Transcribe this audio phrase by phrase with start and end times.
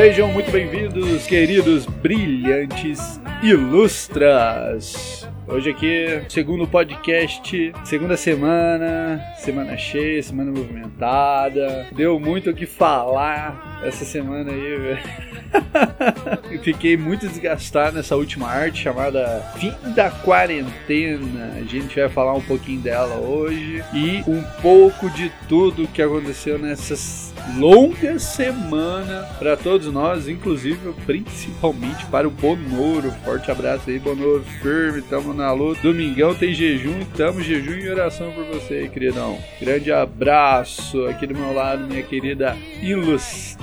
[0.00, 5.28] Sejam muito bem-vindos, queridos brilhantes ilustras.
[5.46, 11.86] Hoje aqui, segundo podcast, segunda semana, semana cheia, semana movimentada.
[11.92, 15.00] Deu muito o que falar essa semana aí, velho.
[16.62, 21.54] Fiquei muito desgastado nessa última arte chamada Fim da Quarentena.
[21.56, 26.58] A gente vai falar um pouquinho dela hoje e um pouco de tudo que aconteceu
[26.58, 33.10] nessas longa semana para todos nós, inclusive principalmente para o Bonoro.
[33.24, 35.80] Forte abraço aí, Bonoro, firme, tamo na luta.
[35.82, 39.38] Domingão tem jejum, tamo jejum e oração por você, queridão.
[39.60, 42.56] Grande abraço aqui do meu lado, minha querida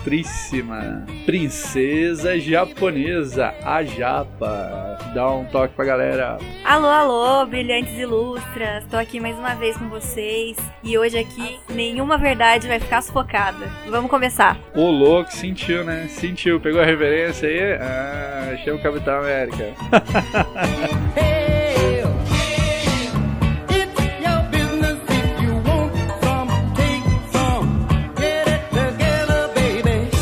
[0.08, 4.97] ilustríssima princesa japonesa, a Japa.
[5.14, 6.38] Dá um toque pra galera.
[6.64, 8.86] Alô, alô, brilhantes ilustras.
[8.89, 13.67] Tô aqui mais uma vez com vocês e hoje aqui nenhuma verdade vai ficar sufocada.
[13.89, 14.58] Vamos começar.
[14.73, 16.08] O louco sentiu, né?
[16.09, 17.73] Sentiu, pegou a reverência aí?
[17.73, 19.73] Ah, achei o Capitão América.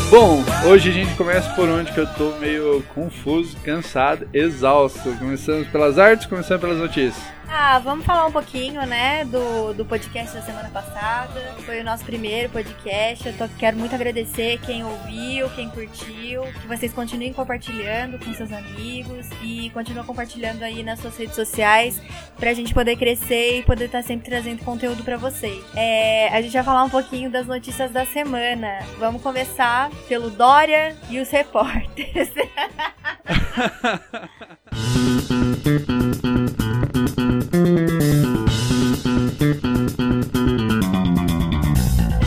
[0.08, 5.10] Bom, hoje a gente começa por onde que eu tô meio confuso, cansado, exausto.
[5.18, 7.35] Começamos pelas artes, começando pelas notícias.
[7.58, 11.40] Ah, vamos falar um pouquinho, né, do, do podcast da semana passada.
[11.64, 13.26] Foi o nosso primeiro podcast.
[13.26, 16.42] Eu tô, quero muito agradecer quem ouviu, quem curtiu.
[16.42, 21.98] Que vocês continuem compartilhando com seus amigos e continuem compartilhando aí nas suas redes sociais
[22.38, 25.64] pra gente poder crescer e poder estar tá sempre trazendo conteúdo para vocês.
[25.74, 28.80] É, a gente vai falar um pouquinho das notícias da semana.
[28.98, 32.28] Vamos começar pelo Dória e os repórteres.
[39.46, 39.95] Mm-hmm.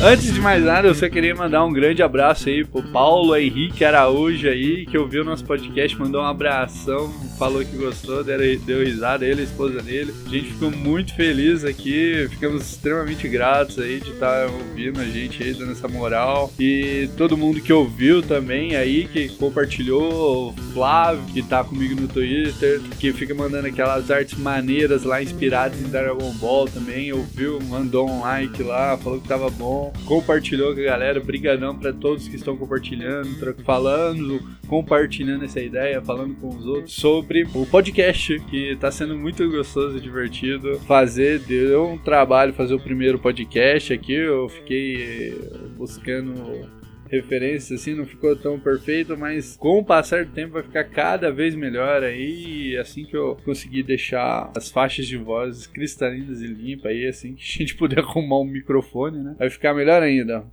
[0.02, 3.84] Antes de mais nada, eu só queria mandar um grande abraço aí pro Paulo Henrique
[3.84, 9.42] Araújo aí, que ouviu nosso podcast, mandou um abração, falou que gostou, deu, risada, ele,
[9.42, 10.14] a esposa dele.
[10.26, 15.04] A gente ficou muito feliz aqui, ficamos extremamente gratos aí de estar tá ouvindo a
[15.04, 16.50] gente aí, dando essa moral.
[16.58, 22.08] E todo mundo que ouviu também aí, que compartilhou, o Flávio, que tá comigo no
[22.08, 28.10] Twitter, que fica mandando aquelas artes maneiras lá, inspiradas em Dragon Ball também, ouviu, mandou
[28.10, 31.20] um like lá, falou que tava bom compartilhou com a galera.
[31.20, 33.30] Brigadão para todos que estão compartilhando,
[33.64, 39.50] falando, compartilhando essa ideia, falando com os outros sobre o podcast, que tá sendo muito
[39.50, 41.40] gostoso e divertido fazer.
[41.40, 45.38] Deu um trabalho fazer o primeiro podcast aqui, eu fiquei
[45.78, 46.79] buscando
[47.10, 51.32] referências, assim, não ficou tão perfeito, mas com o passar do tempo vai ficar cada
[51.32, 52.78] vez melhor aí.
[52.78, 57.44] Assim que eu conseguir deixar as faixas de voz cristalinas e limpas aí, assim que
[57.44, 59.36] a gente puder arrumar um microfone, né?
[59.38, 60.46] Vai ficar melhor ainda.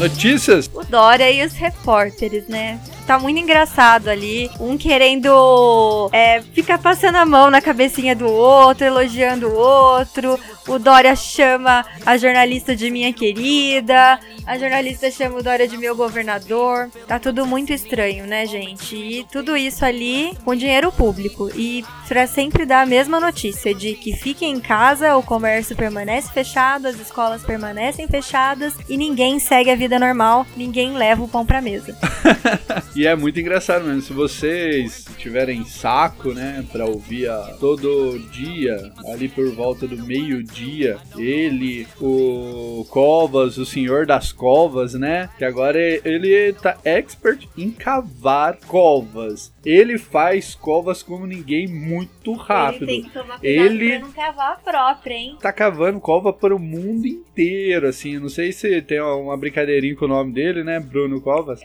[0.00, 0.70] Notícias?
[0.90, 2.80] Dória e os repórteres, né?
[3.06, 4.50] Tá muito engraçado ali.
[4.60, 10.38] Um querendo é, ficar passando a mão na cabecinha do outro, elogiando o outro.
[10.68, 14.18] O Dória chama a jornalista de minha querida.
[14.50, 16.90] A jornalista chama o Dória de meu governador.
[17.06, 18.96] Tá tudo muito estranho, né, gente?
[18.96, 21.48] E tudo isso ali com dinheiro público.
[21.54, 26.32] E pra sempre dar a mesma notícia de que fiquem em casa, o comércio permanece
[26.32, 31.46] fechado, as escolas permanecem fechadas e ninguém segue a vida normal, ninguém leva o pão
[31.46, 31.96] pra mesa.
[32.96, 34.02] e é muito engraçado mesmo.
[34.02, 40.98] Se vocês tiverem saco, né, pra ouvir a, todo dia, ali por volta do meio-dia,
[41.16, 48.56] ele, o Covas, o senhor das covas, né, que agora ele tá expert em cavar
[48.66, 49.52] covas.
[49.62, 52.84] Ele faz covas como ninguém muito rápido.
[52.84, 55.36] Ele tem que tomar cuidado ele pra não cavar a própria, hein?
[55.42, 58.18] Tá cavando cova para o mundo inteiro, assim.
[58.18, 60.80] Não sei se tem uma brincadeirinha com o nome dele, né?
[60.80, 61.60] Bruno Covas.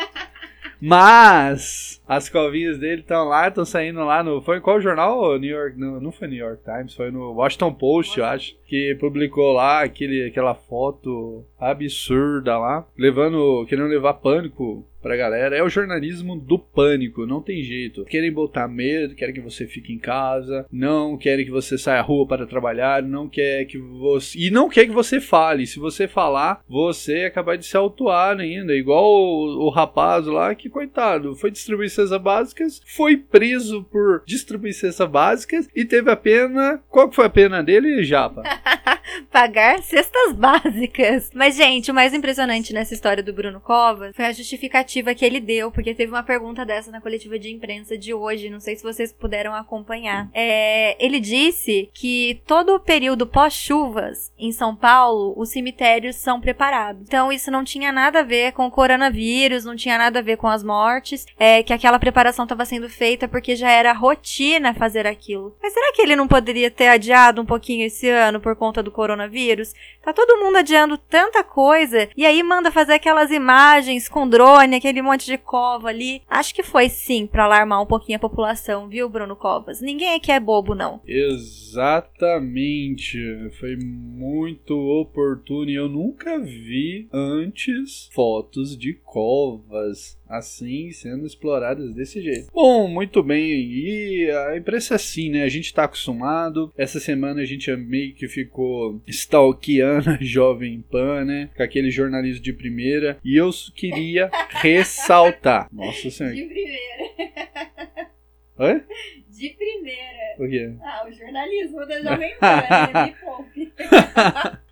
[0.80, 4.42] Mas as covinhas dele estão lá, estão saindo lá no.
[4.42, 5.38] Foi qual jornal?
[5.38, 5.78] New York.
[5.78, 8.56] Não, não foi New York Times, foi no Washington Post, eu acho.
[8.66, 13.64] Que publicou lá aquele, aquela foto absurda lá, levando.
[13.68, 15.56] querendo levar pânico pra galera.
[15.56, 18.04] É o jornalismo do pânico, não tem jeito.
[18.04, 22.02] Querem botar medo, querem que você fique em casa, não querem que você saia à
[22.02, 24.38] rua para trabalhar, não quer que você.
[24.38, 25.66] E não quer que você fale.
[25.66, 28.74] Se você falar, você é capaz de se autuar ainda.
[28.74, 34.74] Igual o, o rapaz lá que, coitado, foi distribuir cestas básicas, foi preso por distribuir
[34.74, 36.82] cestas básicas e teve a pena.
[36.88, 38.42] Qual que foi a pena dele, Japa?
[39.30, 41.30] Pagar cestas básicas.
[41.34, 45.40] Mas, gente, o mais impressionante nessa história do Bruno Covas foi a justificativa que ele
[45.40, 48.50] deu, porque teve uma pergunta dessa na coletiva de imprensa de hoje.
[48.50, 50.28] Não sei se vocês puderam acompanhar.
[50.34, 57.02] É, ele disse que todo o período pós-chuvas em São Paulo, os cemitérios são preparados.
[57.02, 60.36] Então, isso não tinha nada a ver com o coronavírus, não tinha nada a ver
[60.36, 65.06] com as mortes, é que aquela preparação estava sendo feita porque já era rotina fazer
[65.06, 65.56] aquilo.
[65.62, 68.90] Mas será que ele não poderia ter adiado um pouquinho esse ano por conta do
[68.90, 69.72] coronavírus?
[70.02, 75.02] Tá todo mundo adiando tanta coisa e aí manda fazer aquelas imagens com drone, aquele
[75.02, 76.22] monte de cova ali.
[76.28, 79.80] Acho que foi sim para alarmar um pouquinho a população, viu, Bruno Covas?
[79.80, 81.00] Ninguém aqui é bobo, não.
[81.06, 83.18] Exatamente.
[83.58, 92.22] Foi muito oportuno e eu nunca vi antes fotos de covas assim sendo exploradas desse
[92.22, 92.48] jeito.
[92.52, 93.50] Bom, muito bem.
[93.50, 95.42] E a imprensa é assim, né?
[95.42, 96.72] A gente tá acostumado.
[96.76, 101.50] Essa semana a gente meio que ficou stalkeando a Jovem Pan, né?
[101.56, 103.18] Com aquele jornalismo de primeira.
[103.24, 105.68] E eu queria ressaltar.
[105.74, 106.34] Nossa Senhora.
[106.34, 108.10] De primeira.
[108.58, 108.82] Oi?
[109.28, 110.36] De primeira.
[110.38, 110.74] O quê?
[110.80, 113.04] Ah, o jornalismo da Jovem Pan, né?
[113.06, 113.72] Me poupe.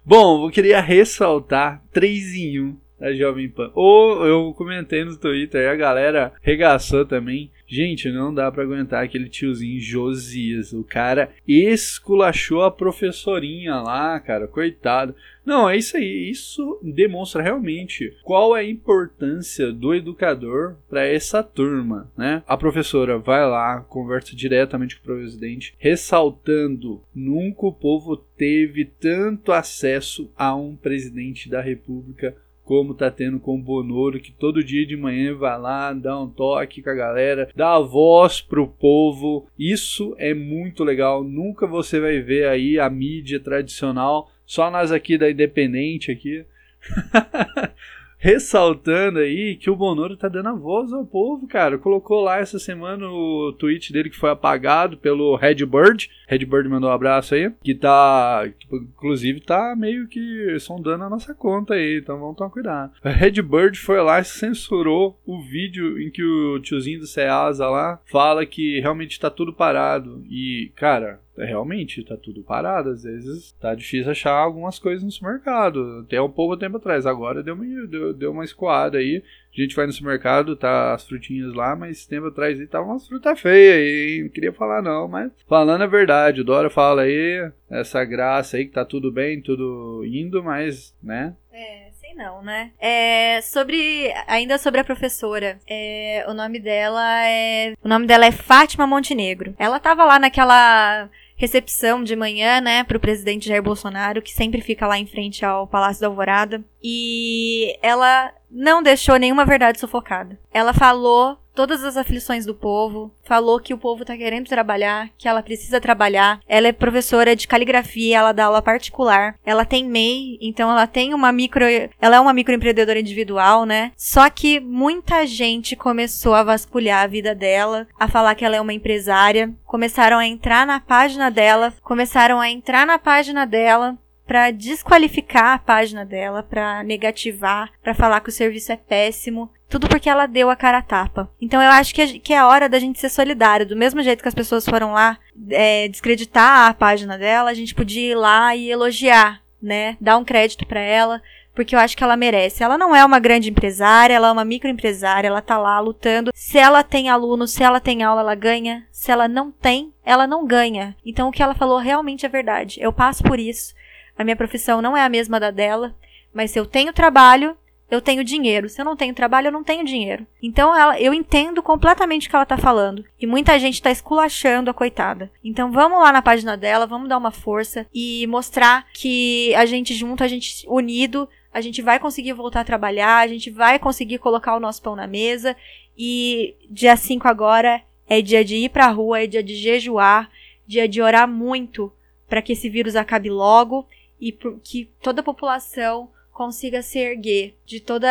[0.04, 3.70] Bom, eu queria ressaltar três em um da Jovem Pan.
[3.74, 7.50] Ou eu comentei no Twitter, a galera regaçou também.
[7.66, 10.72] Gente, não dá para aguentar aquele tiozinho Josias.
[10.72, 15.14] O cara esculachou a professorinha lá, cara, coitado.
[15.44, 16.30] Não, é isso aí.
[16.30, 22.42] Isso demonstra realmente qual é a importância do educador para essa turma, né?
[22.46, 29.52] A professora vai lá, conversa diretamente com o presidente, ressaltando nunca o povo teve tanto
[29.52, 32.36] acesso a um presidente da República
[32.68, 36.28] como tá tendo com o Bonoro, que todo dia de manhã vai lá, dá um
[36.28, 39.48] toque com a galera, dá a voz pro povo.
[39.58, 41.24] Isso é muito legal.
[41.24, 46.44] Nunca você vai ver aí a mídia tradicional, só nós aqui da Independente aqui.
[48.18, 51.78] ressaltando aí que o Bonoro tá dando a voz ao povo, cara.
[51.78, 56.10] Colocou lá essa semana o tweet dele que foi apagado pelo Redbird.
[56.26, 57.50] Redbird mandou um abraço aí.
[57.62, 58.42] Que tá.
[58.70, 62.00] Inclusive tá meio que sondando a nossa conta aí.
[62.02, 62.92] Então vamos tomar cuidado.
[63.02, 68.44] Redbird foi lá e censurou o vídeo em que o tiozinho do Ceasa lá fala
[68.44, 70.22] que realmente tá tudo parado.
[70.28, 72.90] E, cara, realmente tá tudo parado.
[72.90, 76.04] Às vezes tá difícil achar algumas coisas no supermercado.
[76.04, 77.06] Até um pouco tempo atrás.
[77.06, 79.22] Agora deu uma, deu, deu uma escoada aí.
[79.56, 83.08] A gente vai no supermercado, tá as frutinhas lá, mas tempo atrás aí tava umas
[83.08, 84.22] frutas feias aí.
[84.22, 88.72] Não queria falar não, mas falando a verdade, Dora fala aí, essa graça aí que
[88.72, 91.34] tá tudo bem, tudo indo, mas, né?
[91.52, 91.88] É,
[92.18, 92.72] não, né?
[92.80, 98.32] É, sobre, ainda sobre a professora, é, o nome dela é, o nome dela é
[98.32, 99.54] Fátima Montenegro.
[99.56, 101.08] Ela tava lá naquela
[101.38, 105.68] recepção de manhã, né, pro presidente Jair Bolsonaro, que sempre fica lá em frente ao
[105.68, 106.62] Palácio da Alvorada.
[106.82, 110.38] E ela não deixou nenhuma verdade sufocada.
[110.52, 115.26] Ela falou todas as aflições do povo, falou que o povo tá querendo trabalhar, que
[115.26, 116.38] ela precisa trabalhar.
[116.46, 119.34] Ela é professora de caligrafia, ela dá aula particular.
[119.44, 121.64] Ela tem MEI, então ela tem uma micro,
[122.00, 123.90] ela é uma microempreendedora individual, né?
[123.96, 128.60] Só que muita gente começou a vasculhar a vida dela, a falar que ela é
[128.60, 134.50] uma empresária, começaram a entrar na página dela, começaram a entrar na página dela para
[134.50, 139.50] desqualificar a página dela, para negativar, para falar que o serviço é péssimo.
[139.70, 141.30] Tudo porque ela deu a cara a tapa.
[141.40, 143.66] Então eu acho que, é, que é a hora da gente ser solidário.
[143.66, 145.18] Do mesmo jeito que as pessoas foram lá
[145.50, 149.96] é, descreditar a página dela, a gente podia ir lá e elogiar, né?
[149.98, 151.22] Dar um crédito para ela,
[151.54, 152.62] porque eu acho que ela merece.
[152.62, 156.30] Ela não é uma grande empresária, ela é uma microempresária, ela tá lá lutando.
[156.34, 158.86] Se ela tem aluno, se ela tem aula, ela ganha.
[158.92, 160.94] Se ela não tem, ela não ganha.
[161.04, 162.78] Então o que ela falou realmente é verdade.
[162.80, 163.74] Eu passo por isso.
[164.18, 165.94] A minha profissão não é a mesma da dela,
[166.34, 167.56] mas se eu tenho trabalho,
[167.90, 168.68] eu tenho dinheiro.
[168.68, 170.26] Se eu não tenho trabalho, eu não tenho dinheiro.
[170.42, 173.04] Então ela, eu entendo completamente o que ela tá falando.
[173.18, 175.30] E muita gente tá esculachando a coitada.
[175.42, 179.94] Então vamos lá na página dela, vamos dar uma força e mostrar que a gente
[179.94, 184.18] junto, a gente unido, a gente vai conseguir voltar a trabalhar, a gente vai conseguir
[184.18, 185.56] colocar o nosso pão na mesa.
[185.96, 190.28] E dia 5 agora é dia de ir pra rua, é dia de jejuar,
[190.66, 191.92] dia de orar muito
[192.28, 193.86] para que esse vírus acabe logo
[194.20, 194.32] e
[194.62, 198.08] que toda a população consiga se erguer de toda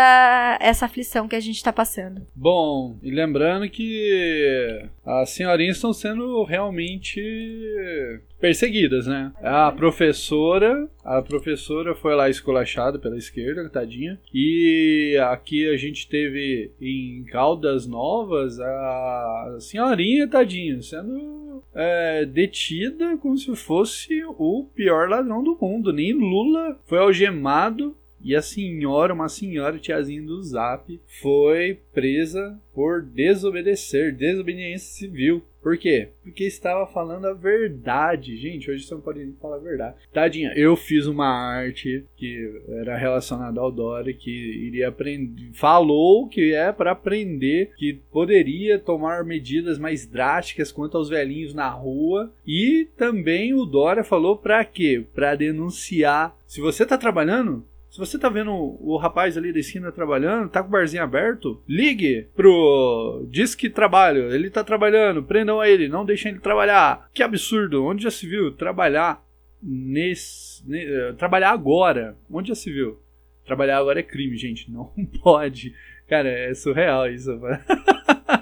[0.59, 2.27] essa aflição que a gente está passando.
[2.35, 7.21] Bom, e lembrando que as senhorinhas estão sendo realmente
[8.37, 9.31] perseguidas, né?
[9.41, 14.19] A professora, a professora foi lá esculachada pela esquerda, tadinha.
[14.33, 21.46] E aqui a gente teve em Caldas Novas a senhorinha, tadinha, sendo
[21.77, 25.93] é, detida como se fosse o pior ladrão do mundo.
[25.93, 27.95] Nem Lula foi algemado
[28.27, 35.41] e a senhora, uma senhora tiazinha do Zap, foi presa por desobedecer, desobediência civil.
[35.63, 36.09] Por quê?
[36.21, 38.35] Porque estava falando a verdade.
[38.35, 39.95] Gente, hoje você não pode falar a verdade.
[40.13, 45.51] Tadinha, eu fiz uma arte que era relacionada ao Dória, que iria aprender.
[45.53, 51.69] Falou que é para aprender, que poderia tomar medidas mais drásticas quanto aos velhinhos na
[51.69, 52.29] rua.
[52.45, 55.05] E também o Dória falou para quê?
[55.15, 56.37] Para denunciar.
[56.45, 57.65] Se você tá trabalhando,
[57.97, 61.59] se você tá vendo o rapaz ali da esquina trabalhando, tá com o barzinho aberto,
[61.67, 64.31] ligue pro Disque Trabalho.
[64.31, 67.09] Ele tá trabalhando, prendam ele, não deixem ele trabalhar.
[67.11, 69.25] Que absurdo, onde já se viu trabalhar
[69.63, 70.63] nesse.
[70.69, 72.15] Ne, trabalhar agora?
[72.29, 72.99] Onde já se viu?
[73.43, 74.69] Trabalhar agora é crime, gente.
[74.71, 74.91] Não
[75.23, 75.73] pode.
[76.07, 77.31] Cara, é surreal isso.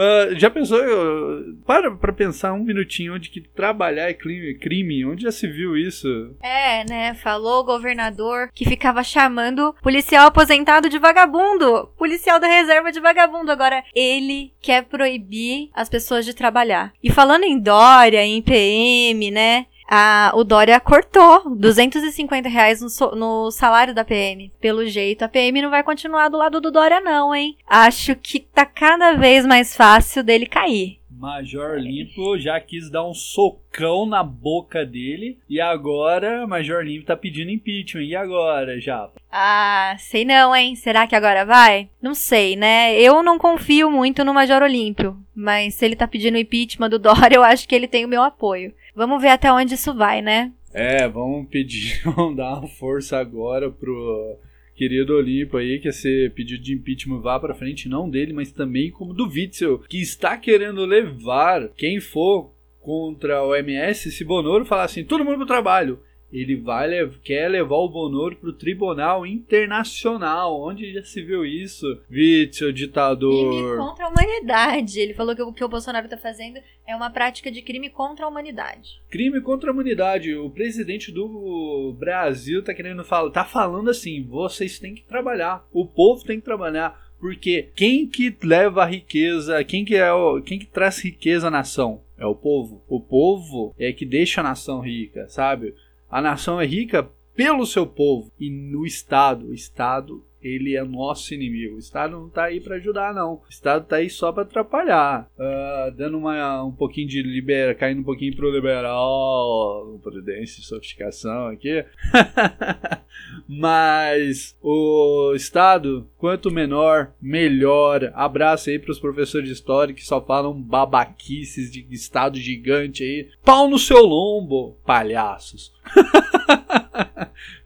[0.00, 0.78] Uh, já pensou?
[0.78, 5.04] Uh, para pra pensar um minutinho onde que trabalhar é crime, crime.
[5.04, 6.34] Onde já se viu isso?
[6.42, 7.12] É, né?
[7.14, 11.88] Falou o governador que ficava chamando policial aposentado de vagabundo.
[11.98, 13.52] Policial da reserva de vagabundo.
[13.52, 16.94] Agora, ele quer proibir as pessoas de trabalhar.
[17.02, 19.66] E falando em Dória, em PM, né?
[19.90, 24.52] A, o Dória cortou 250 reais no, no, salário da PM.
[24.60, 27.56] Pelo jeito, a PM não vai continuar do lado do Dória, não, hein?
[27.66, 30.99] Acho que tá cada vez mais fácil dele cair.
[31.20, 37.14] Major Limpo já quis dar um socão na boca dele e agora Major Limpo tá
[37.14, 38.04] pedindo impeachment.
[38.04, 39.10] E agora, já?
[39.30, 40.74] Ah, sei não, hein?
[40.74, 41.90] Será que agora vai?
[42.00, 42.98] Não sei, né?
[42.98, 47.36] Eu não confio muito no Major Olímpio, mas se ele tá pedindo impeachment do Dória,
[47.36, 48.72] eu acho que ele tem o meu apoio.
[48.96, 50.50] Vamos ver até onde isso vai, né?
[50.72, 54.38] É, vamos pedir, vamos dar uma força agora pro
[54.80, 58.90] querido Olimpo aí, que esse pedido de impeachment vá para frente, não dele, mas também
[58.90, 64.84] como do Witzel, que está querendo levar quem for contra o MS, se Bonoro falar
[64.84, 66.00] assim, todo mundo pro trabalho
[66.32, 66.90] ele vai
[67.22, 70.60] quer levar o Bonoro para o Tribunal Internacional.
[70.60, 71.86] Onde já se viu isso?
[72.08, 73.52] Vítor, ditador.
[73.52, 75.00] Crime contra a humanidade.
[75.00, 78.24] Ele falou que o que o Bolsonaro está fazendo é uma prática de crime contra
[78.24, 79.00] a humanidade.
[79.08, 80.34] Crime contra a humanidade.
[80.34, 85.86] O presidente do Brasil tá querendo falar, tá falando assim: vocês têm que trabalhar, o
[85.86, 87.10] povo tem que trabalhar.
[87.20, 91.50] Porque quem que leva a riqueza, quem que é o, quem que traz riqueza à
[91.50, 92.02] nação?
[92.16, 92.82] É o povo.
[92.88, 95.74] O povo é que deixa a nação rica, sabe?
[96.10, 99.48] A nação é rica pelo seu povo e no Estado.
[99.48, 101.76] O Estado ele é nosso inimigo.
[101.76, 103.34] O Estado não está aí para ajudar, não.
[103.34, 105.28] O Estado está aí só para atrapalhar.
[105.38, 111.48] Uh, dando uma, um pouquinho de libera, caindo um pouquinho pro liberal, prudência e sofisticação
[111.48, 111.84] aqui.
[113.46, 118.12] Mas o Estado, quanto menor, melhor.
[118.14, 123.28] Abraço aí para os professores de história que só falam babaquices de Estado gigante aí.
[123.44, 125.72] Pau no seu lombo, palhaços.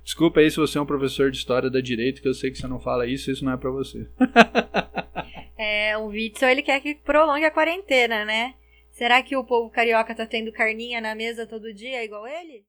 [0.02, 2.58] Desculpa aí se você é um professor de história da direita, que eu sei que
[2.58, 4.06] você não fala isso, isso não é para você.
[5.58, 8.54] é, o Witzel, ele quer que prolongue a quarentena, né?
[8.90, 12.64] Será que o povo carioca tá tendo carninha na mesa todo dia igual ele?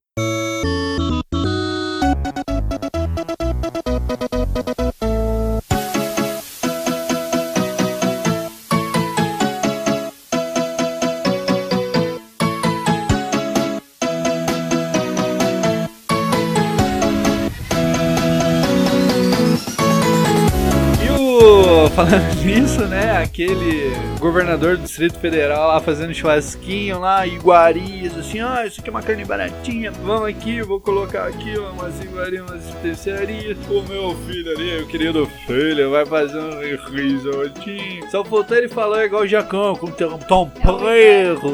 [21.96, 23.15] Falando nisso, né?
[23.26, 28.92] Aquele governador do Distrito Federal lá fazendo churrasquinho lá, iguarias, assim, ah, isso aqui é
[28.92, 33.58] uma carne baratinha, vamos aqui, vou colocar aqui ó, umas iguarias, umas especiarias.
[33.68, 36.60] O meu filho ali, o querido filho, vai fazer um
[36.96, 38.10] risotinho.
[38.10, 40.16] Só faltou ele falar igual o Jacão, com tempero,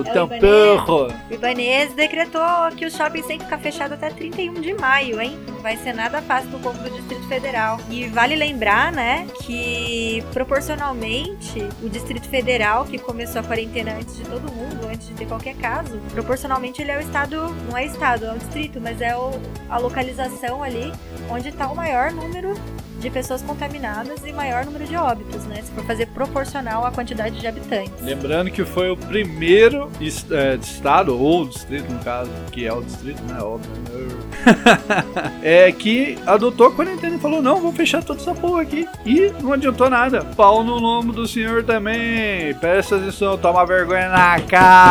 [0.06, 1.08] é tempero.
[1.30, 2.42] O Ibanez decretou
[2.76, 5.40] que o shopping tem que ficar fechado até 31 de maio, hein?
[5.48, 7.80] Não vai ser nada fácil pro povo do Distrito Federal.
[7.90, 14.24] E vale lembrar, né, que proporcionalmente, o Distrito Federal, que começou a quarentena antes de
[14.24, 18.26] todo mundo, antes de ter qualquer caso, proporcionalmente ele é o estado, não é estado,
[18.26, 19.32] é o distrito, mas é o,
[19.70, 20.92] a localização ali
[21.30, 22.54] onde está o maior número
[23.02, 25.62] de pessoas contaminadas e maior número de óbitos, né?
[25.64, 28.00] Se for fazer proporcional à quantidade de habitantes.
[28.00, 33.22] Lembrando que foi o primeiro é, estado, ou distrito no caso, que é o distrito,
[33.24, 33.42] né?
[33.42, 33.72] Óbvio.
[33.72, 34.22] Né?
[35.42, 38.88] é que adotou a quarentena e falou: não, vou fechar toda essa porra aqui.
[39.04, 40.24] E não adiantou nada.
[40.24, 42.54] Pau no lombo do senhor também.
[42.56, 44.91] Peça atenção, toma vergonha na cara.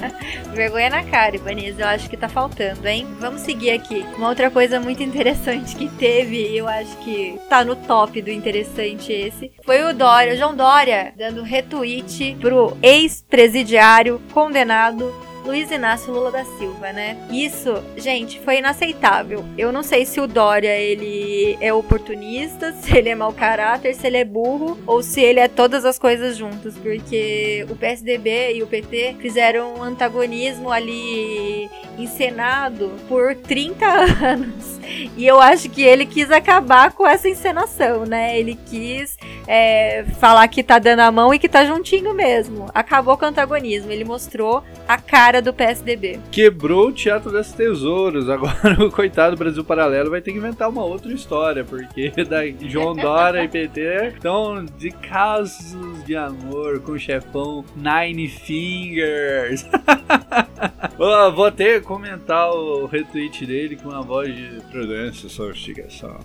[0.54, 1.78] vergonha na cara, Ibanez.
[1.78, 3.06] Eu acho que tá faltando, hein?
[3.18, 4.04] Vamos seguir aqui.
[4.16, 9.12] Uma outra coisa muito interessante que teve, eu acho que tá no top do interessante
[9.12, 9.52] esse.
[9.64, 16.44] Foi o Dória, o João Dória, dando retweet pro ex-presidiário condenado Luiz Inácio Lula da
[16.44, 17.16] Silva, né?
[17.30, 19.44] Isso, gente, foi inaceitável.
[19.56, 24.06] Eu não sei se o Dória ele é oportunista, se ele é mau caráter, se
[24.06, 28.62] ele é burro ou se ele é todas as coisas juntas, porque o PSDB e
[28.62, 33.86] o PT fizeram um antagonismo ali encenado por 30
[34.24, 34.80] anos.
[35.16, 38.38] E eu acho que ele quis acabar com essa encenação, né?
[38.38, 39.16] Ele quis
[39.46, 42.66] é, falar que tá dando a mão e que tá juntinho mesmo.
[42.74, 43.90] Acabou com o antagonismo.
[43.90, 46.18] Ele mostrou a cara do PSDB.
[46.32, 48.28] Quebrou o Teatro das Tesouros.
[48.28, 52.96] Agora o coitado Brasil Paralelo vai ter que inventar uma outra história, porque da João
[52.96, 59.64] Dória e PT estão de casos de amor com o chefão Nine Fingers.
[61.34, 66.18] Vou até comentar o retweet dele com a voz de prudência sofisticação.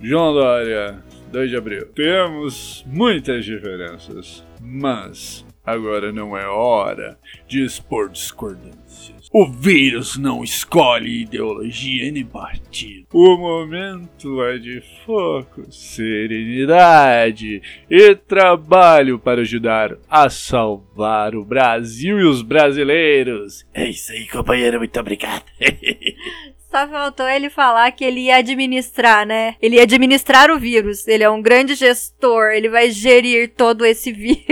[0.00, 0.98] João Dória,
[1.32, 1.86] 2 de abril.
[1.86, 9.28] Temos muitas diferenças, mas agora não é hora de expor discordâncias.
[9.30, 13.06] O vírus não escolhe ideologia nem partido.
[13.12, 17.60] O momento é de foco, serenidade
[17.90, 23.66] e trabalho para ajudar a salvar o Brasil e os brasileiros.
[23.74, 24.78] É isso aí, companheiro.
[24.78, 25.44] Muito obrigado.
[26.70, 29.56] Só faltou ele falar que ele ia administrar, né?
[29.60, 31.08] Ele ia administrar o vírus.
[31.08, 32.50] Ele é um grande gestor.
[32.50, 34.44] Ele vai gerir todo esse vírus.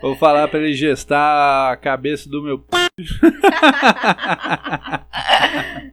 [0.00, 2.58] Vou falar pra ele gestar a cabeça do meu.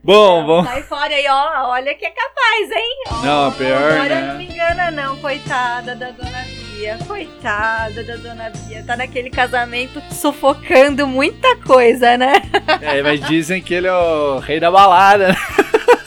[0.02, 0.68] Bom, vamos.
[0.68, 1.68] Sai fora aí, ó.
[1.70, 2.96] Olha que é capaz, hein?
[3.24, 4.26] Não, pior, Agora né?
[4.32, 5.16] não me engana, não.
[5.18, 6.98] Coitada da dona Bia.
[7.06, 8.82] Coitada da dona Bia.
[8.82, 12.32] Tá naquele casamento sufocando muita coisa, né?
[12.80, 15.36] É, mas dizem que ele é o rei da balada, né?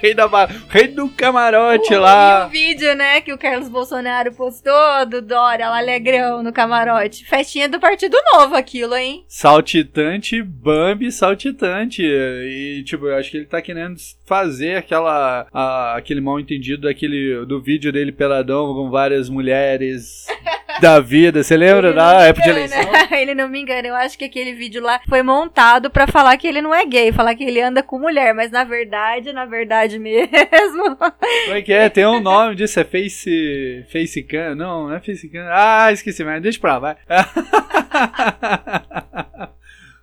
[0.00, 0.26] rei da
[0.68, 2.46] rei do camarote E lá.
[2.46, 7.24] o vídeo, né, que o Carlos Bolsonaro postou do Dória lá alegrão no camarote.
[7.24, 9.24] Festinha do Partido Novo aquilo, hein?
[9.28, 12.02] Saltitante, Bambi saltitante.
[12.02, 15.46] E, tipo, eu acho que ele tá querendo fazer aquela.
[15.52, 20.26] a- aquele mal entendido daquele, do vídeo dele peladão com várias mulheres
[20.80, 21.42] da vida.
[21.42, 22.80] Você lembra da época de eleição?
[23.12, 23.88] ele não me engana.
[23.88, 27.12] Eu acho que aquele vídeo lá foi montado pra falar que ele não é gay,
[27.12, 30.96] falar que ele anda com mulher, mas na verdade, na verdade mesmo.
[30.96, 31.88] Como é que é?
[31.88, 33.84] Tem um nome disso, é Face.
[33.92, 34.54] Facecam?
[34.54, 35.46] Não, não é Facecam.
[35.50, 36.96] Ah, esqueci, mas deixa pra lá, vai.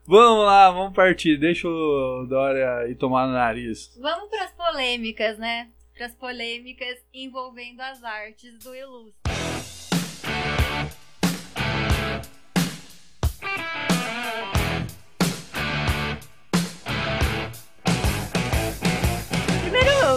[0.06, 1.38] vamos lá, vamos partir.
[1.38, 3.96] Deixa o Dória ir tomar no nariz.
[4.02, 5.68] Vamos pras polêmicas, né?
[5.96, 9.55] Pras polêmicas envolvendo as artes do Ilustre.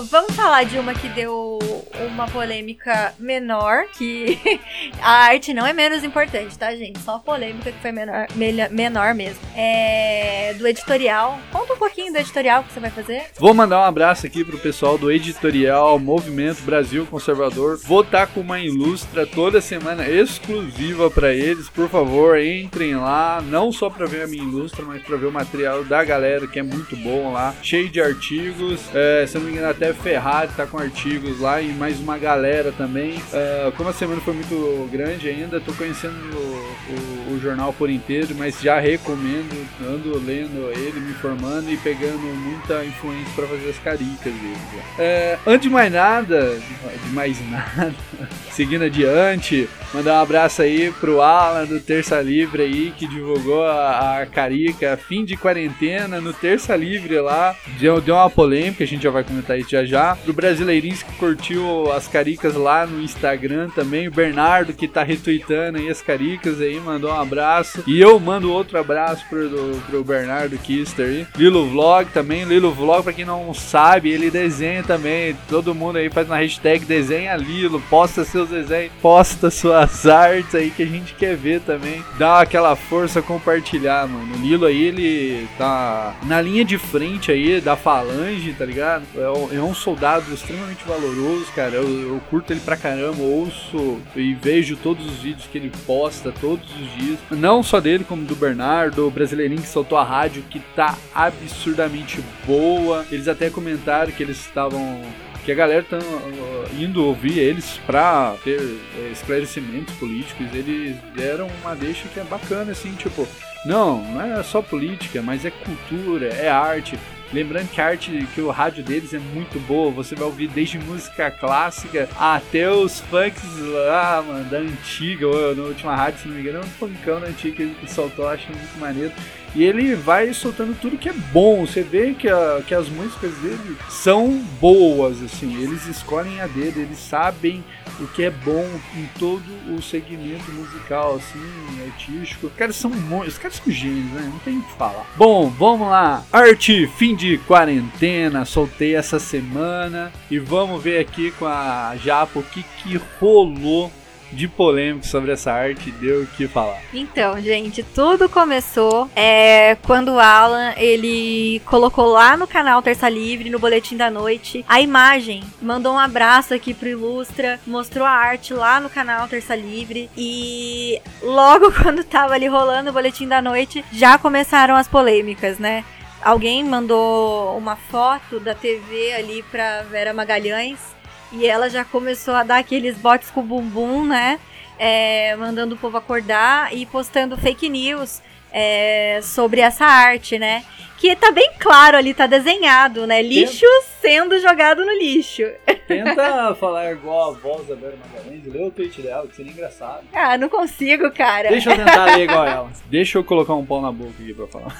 [0.05, 1.59] Vamos falar de uma que deu
[2.07, 4.39] uma polêmica menor, que
[5.03, 6.99] a arte não é menos importante, tá, gente?
[7.01, 8.27] Só a polêmica que foi menor,
[8.71, 9.41] menor mesmo.
[9.57, 11.39] É do editorial.
[11.53, 13.25] Conta um pouquinho do editorial que você vai fazer.
[13.39, 17.79] Vou mandar um abraço aqui pro pessoal do editorial Movimento Brasil Conservador.
[17.79, 21.69] Vou estar com uma ilustra toda semana exclusiva para eles.
[21.69, 25.33] Por favor, entrem lá, não só para ver a minha ilustra, mas para ver o
[25.33, 28.81] material da galera que é muito bom lá, cheio de artigos.
[28.95, 32.73] É, se não me engano, até Ferrari tá com artigos lá e mais uma galera
[32.73, 33.21] também.
[33.33, 37.91] É, como a semana foi muito grande ainda, tô conhecendo o, o- o jornal por
[37.91, 43.69] inteiro, mas já recomendo, ando lendo ele, me informando e pegando muita influência para fazer
[43.71, 44.57] as caricas dele.
[44.99, 46.59] É, antes de mais nada,
[47.05, 47.95] de mais nada,
[48.59, 54.19] seguindo adiante, mandar um abraço aí pro Alan do Terça Livre aí, que divulgou a,
[54.21, 57.55] a carica fim de quarentena no Terça Livre lá.
[57.79, 60.17] Deu, deu uma polêmica, a gente já vai comentar isso já já.
[60.17, 64.09] Pro Brasileirinhos que curtiu as caricas lá no Instagram também.
[64.09, 67.85] O Bernardo que tá retweetando aí as caricas aí, mandou um abraço.
[67.87, 71.27] E eu mando outro abraço pro, do- pro Bernardo Kister aí.
[71.37, 72.43] Lilo Vlog também.
[72.43, 75.37] Lilo Vlog, pra quem não sabe, ele desenha também.
[75.49, 77.81] Todo mundo aí faz uma hashtag desenha Lilo.
[77.89, 82.03] Posta seus desenhos, posta suas artes aí que a gente quer ver também.
[82.19, 84.35] Dá aquela força compartilhar, mano.
[84.35, 89.05] O Lilo aí, ele tá na linha de frente aí da falange, tá ligado?
[89.17, 91.77] É um, é soldado extremamente valoroso, cara.
[91.77, 96.33] Eu, eu curto ele pra caramba, ouço e vejo todos os vídeos que ele posta
[96.41, 97.19] todos os dias.
[97.31, 102.23] Não só dele, como do Bernardo, o brasileirinho que soltou a rádio, que tá absurdamente
[102.47, 103.07] boa.
[103.11, 105.01] Eles até comentaram que eles estavam
[105.49, 111.49] que a galera tá uh, indo ouvir eles pra ter eh, esclarecimentos políticos, eles deram
[111.63, 113.27] uma deixa que é bacana, assim, tipo,
[113.65, 116.99] não, não é só política, mas é cultura, é arte.
[117.33, 119.91] Lembrando que a arte, que o rádio deles é muito boa.
[119.93, 125.27] Você vai ouvir desde música clássica até os funks lá, mano, da antiga.
[125.27, 127.77] Ou na última rádio, se não me engano, é um funkão da antiga que ele
[127.87, 129.13] soltou, acho muito maneiro.
[129.55, 131.67] E ele vai soltando tudo que é bom.
[131.67, 135.63] Você vê que, a, que as músicas dele são boas, assim.
[135.63, 137.65] Eles escolhem a dele, eles sabem
[138.01, 142.47] o que é bom em todo o segmento musical, assim, artístico.
[142.47, 142.91] Os caras são.
[143.27, 144.29] Os caras são gênios, né?
[144.31, 145.07] Não tem o que falar.
[145.17, 146.25] Bom, vamos lá.
[146.33, 148.45] Arte, fim de quarentena.
[148.45, 150.13] Soltei essa semana.
[150.31, 153.91] E vamos ver aqui com a Japa o que, que rolou
[154.33, 156.79] de polêmica sobre essa arte deu o que falar.
[156.93, 163.51] Então, gente, tudo começou é, quando o Alan ele colocou lá no canal Terça Livre,
[163.51, 168.53] no Boletim da Noite, a imagem, mandou um abraço aqui pro Ilustra, mostrou a arte
[168.53, 173.85] lá no canal Terça Livre e logo quando tava ali rolando o Boletim da Noite,
[173.93, 175.85] já começaram as polêmicas, né?
[176.21, 180.98] Alguém mandou uma foto da TV ali pra Vera Magalhães
[181.33, 184.39] e ela já começou a dar aqueles botes com o bumbum, né?
[184.79, 190.65] É, mandando o povo acordar e postando fake news é, sobre essa arte, né?
[190.97, 193.23] Que tá bem claro ali, tá desenhado, né?
[193.23, 193.65] Lixo
[194.01, 195.45] sendo jogado no lixo.
[195.87, 200.03] Tenta falar igual a voz da Vera Magalhães, lê o tweet dela, que seria engraçado.
[200.13, 201.51] Ah, não consigo, cara.
[201.51, 202.71] Deixa eu tentar ler igual ela.
[202.87, 204.75] Deixa eu colocar um pau na boca aqui pra falar.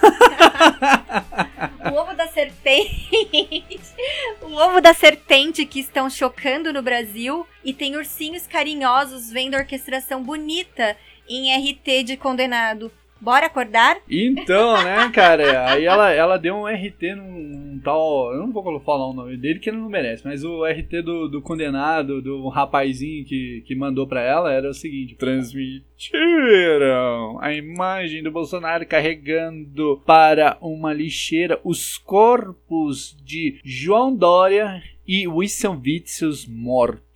[1.91, 3.81] o ovo da serpente.
[4.43, 7.47] o ovo da serpente que estão chocando no Brasil.
[7.65, 10.97] E tem ursinhos carinhosos vendo a orquestração bonita
[11.29, 12.91] em RT de condenado.
[13.21, 13.99] Bora acordar?
[14.09, 18.33] Então, né, cara, aí ela, ela deu um RT num, num, tal.
[18.33, 21.29] Eu não vou falar o nome dele que ele não merece, mas o RT do,
[21.29, 28.23] do condenado, do rapazinho que, que mandou pra ela, era o seguinte: transmitiram a imagem
[28.23, 37.08] do Bolsonaro carregando para uma lixeira os corpos de João Dória e Wilson Witzel mortos.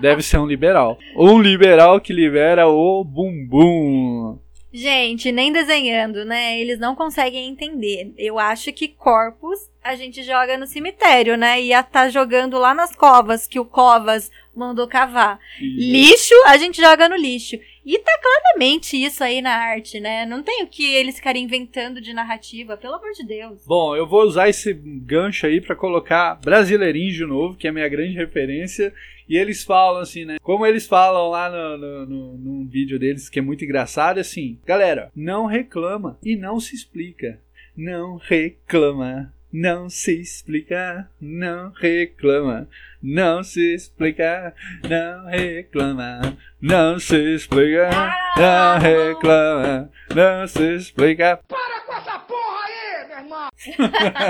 [0.00, 0.98] Deve ser um liberal.
[1.14, 4.38] Um liberal que libera o bumbum.
[4.72, 6.60] Gente, nem desenhando, né?
[6.60, 8.12] Eles não conseguem entender.
[8.16, 11.60] Eu acho que corpos a gente joga no cemitério, né?
[11.60, 15.38] Ia tá jogando lá nas covas que o Covas mandou cavar.
[15.58, 17.58] Lixo, a gente joga no lixo.
[17.84, 20.26] E tá claramente isso aí na arte, né?
[20.26, 23.64] Não tem o que eles ficarem inventando de narrativa, pelo amor de Deus.
[23.66, 27.72] Bom, eu vou usar esse gancho aí para colocar Brasileirinho de novo, que é a
[27.72, 28.92] minha grande referência.
[29.30, 30.38] E eles falam assim, né?
[30.42, 34.22] Como eles falam lá no, no, no, num vídeo deles, que é muito engraçado, é
[34.22, 37.40] assim: galera, não reclama e não se explica.
[37.76, 39.32] Não reclama.
[39.52, 42.68] Não se explica, não reclama,
[43.02, 44.54] não se explica,
[44.88, 47.90] não reclama, não se explica,
[48.36, 51.40] não reclama, não se explica.
[51.48, 53.48] Para com essa porra aí, meu irmão!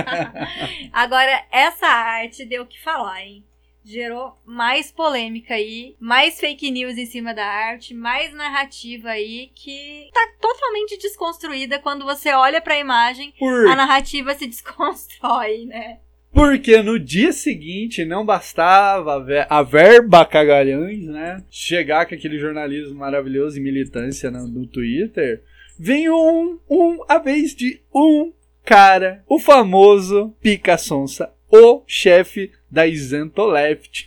[0.90, 3.44] Agora, essa arte deu o que falar, hein?
[3.84, 10.08] Gerou mais polêmica aí, mais fake news em cima da arte, mais narrativa aí que
[10.12, 13.66] tá totalmente desconstruída quando você olha para a imagem, Por...
[13.68, 15.98] a narrativa se desconstrói, né?
[16.32, 21.42] Porque no dia seguinte não bastava a verba cagalhães, né?
[21.50, 25.42] Chegar com aquele jornalismo maravilhoso e militância no, no Twitter.
[25.76, 28.32] Vem um, um, a vez de um
[28.64, 34.06] cara, o famoso Pica Sonsa, o chefe da Isento Left.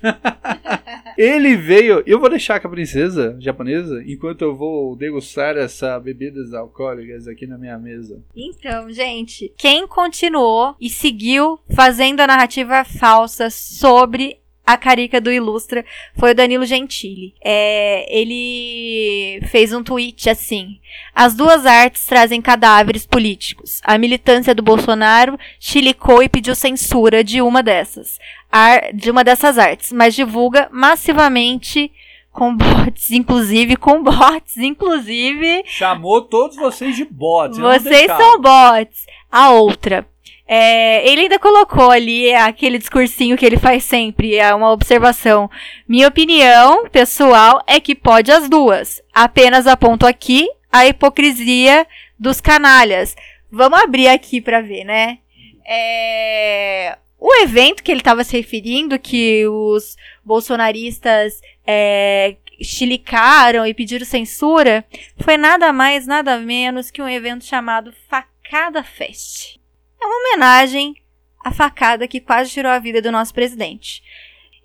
[1.17, 2.03] ele veio.
[2.05, 7.45] Eu vou deixar com a princesa japonesa enquanto eu vou degustar essa bebidas alcoólicas aqui
[7.45, 8.21] na minha mesa.
[8.35, 15.85] Então, gente, quem continuou e seguiu fazendo a narrativa falsa sobre a carica do Ilustra
[16.17, 17.33] foi o Danilo Gentili.
[17.43, 20.79] É, ele fez um tweet assim:
[21.13, 23.81] As duas artes trazem cadáveres políticos.
[23.83, 28.17] A militância do Bolsonaro chilicou e pediu censura de uma dessas,
[28.51, 31.91] ar, de uma dessas artes, mas divulga massivamente
[32.31, 35.63] com bots, inclusive com bots, inclusive.
[35.65, 37.57] Chamou todos vocês de bots.
[37.57, 39.05] Vocês são bots.
[39.31, 40.07] A outra.
[40.45, 45.49] É, ele ainda colocou ali aquele discursinho que ele faz sempre, é uma observação.
[45.87, 49.01] Minha opinião pessoal é que pode as duas.
[49.13, 51.87] Apenas aponto aqui a hipocrisia
[52.19, 53.15] dos canalhas.
[53.49, 55.19] Vamos abrir aqui para ver, né?
[55.65, 64.05] É, o evento que ele estava se referindo, que os bolsonaristas é, chilicaram e pediram
[64.05, 64.83] censura,
[65.19, 69.62] foi nada mais, nada menos que um evento chamado Facada Fest.
[70.03, 70.95] É uma homenagem
[71.39, 74.03] à facada que quase tirou a vida do nosso presidente.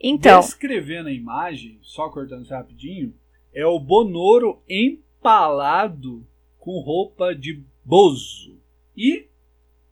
[0.00, 0.40] Então.
[0.40, 3.14] Descrevendo a imagem, só cortando isso rapidinho,
[3.54, 6.26] é o Bonoro empalado
[6.58, 8.58] com roupa de bozo.
[8.96, 9.26] E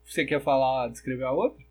[0.05, 1.65] você quer falar, descrever a outra?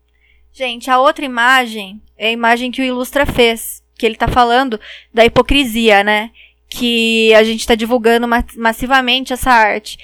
[0.52, 4.80] Gente, a outra imagem é a imagem que o Ilustra fez, que ele tá falando
[5.12, 6.30] da hipocrisia, né?
[6.66, 9.98] Que a gente tá divulgando ma massivamente essa arte.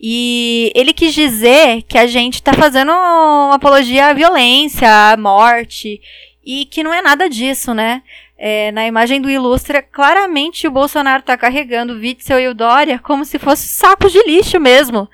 [0.00, 6.00] E ele quis dizer que a gente tá fazendo uma apologia à violência, à morte,
[6.44, 8.02] e que não é nada disso, né?
[8.38, 12.98] É, na imagem do Ilustra, claramente o Bolsonaro tá carregando o Witzel e o Dória
[12.98, 15.06] como se fossem sacos de lixo mesmo.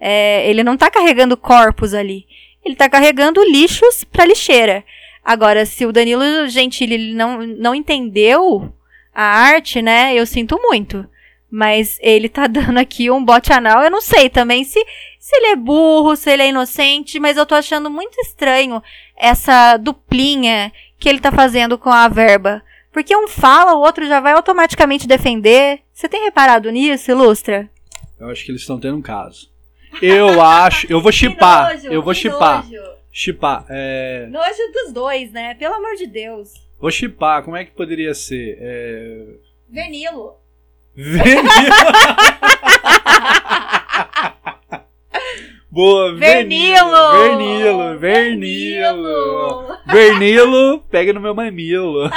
[0.00, 2.26] É, ele não tá carregando corpos ali
[2.64, 4.84] ele tá carregando lixos pra lixeira.
[5.24, 8.72] Agora, se o Danilo Gentili não, não entendeu
[9.14, 11.06] a arte, né, eu sinto muito.
[11.52, 13.82] Mas ele tá dando aqui um bote anal.
[13.82, 14.82] Eu não sei também se,
[15.18, 18.82] se ele é burro, se ele é inocente, mas eu tô achando muito estranho
[19.14, 22.62] essa duplinha que ele tá fazendo com a verba.
[22.90, 25.80] Porque um fala, o outro já vai automaticamente defender.
[25.92, 27.68] Você tem reparado nisso, Ilustra?
[28.18, 29.50] Eu acho que eles estão tendo um caso.
[30.00, 30.86] Eu acho.
[30.90, 31.84] Eu vou chipar.
[31.84, 32.64] Eu vou chipar.
[33.10, 33.66] Chipar.
[33.68, 34.26] É...
[34.30, 35.54] Nojo dos dois, né?
[35.54, 36.54] Pelo amor de Deus.
[36.80, 37.42] Vou chipar.
[37.42, 38.56] Como é que poderia ser?
[38.58, 39.26] É...
[39.68, 40.41] Venilo.
[40.94, 41.48] Venilo.
[45.72, 47.12] Boa, Vernilo!
[47.12, 49.78] Vernilo, Vernilo.
[49.86, 52.10] Vernilo, pega no meu mamilo.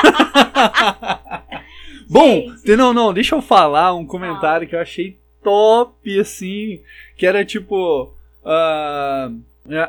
[2.10, 6.82] Bom, não, não, deixa eu falar um comentário que eu achei top, assim,
[7.16, 8.14] que era tipo.
[8.44, 9.40] Uh,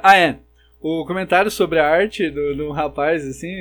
[0.00, 0.36] ah, é.
[0.88, 3.52] O comentário sobre a arte do, do rapaz, assim,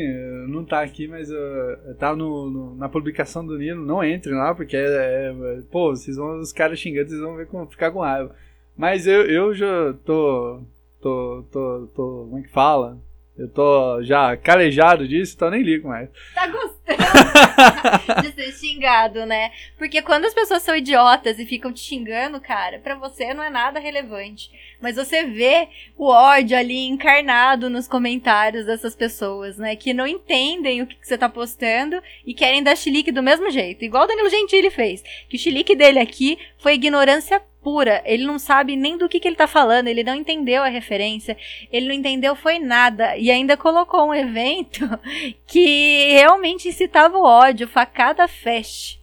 [0.47, 3.83] não tá aqui, mas uh, tá no, no, na publicação do Nino.
[3.83, 7.47] Não entre lá, porque é, é, Pô, vocês vão, os caras xingando, vocês vão ver
[7.47, 8.35] como, ficar com raiva.
[8.77, 10.61] Mas eu, eu já tô.
[11.01, 11.43] Tô.
[11.51, 11.89] tô.
[11.95, 13.01] tô como é que fala?
[13.35, 16.07] Eu tô já calejado disso, então nem ligo mais.
[16.35, 16.74] Tá gostando
[18.21, 19.51] de ser xingado, né?
[19.77, 23.49] Porque quando as pessoas são idiotas e ficam te xingando, cara, para você não é
[23.49, 24.51] nada relevante.
[24.79, 25.67] Mas você vê
[25.97, 29.75] o ódio ali encarnado nos comentários dessas pessoas, né?
[29.75, 33.49] Que não entendem o que, que você tá postando e querem dar chilique do mesmo
[33.49, 33.83] jeito.
[33.83, 35.03] Igual o Danilo Gentili fez.
[35.27, 38.03] Que o chilique dele aqui foi ignorância pura.
[38.05, 41.35] Ele não sabe nem do que, que ele tá falando, ele não entendeu a referência,
[41.71, 43.17] ele não entendeu foi nada.
[43.17, 44.87] E ainda colocou um evento
[45.47, 48.99] que realmente incitava o ódio, facada fest.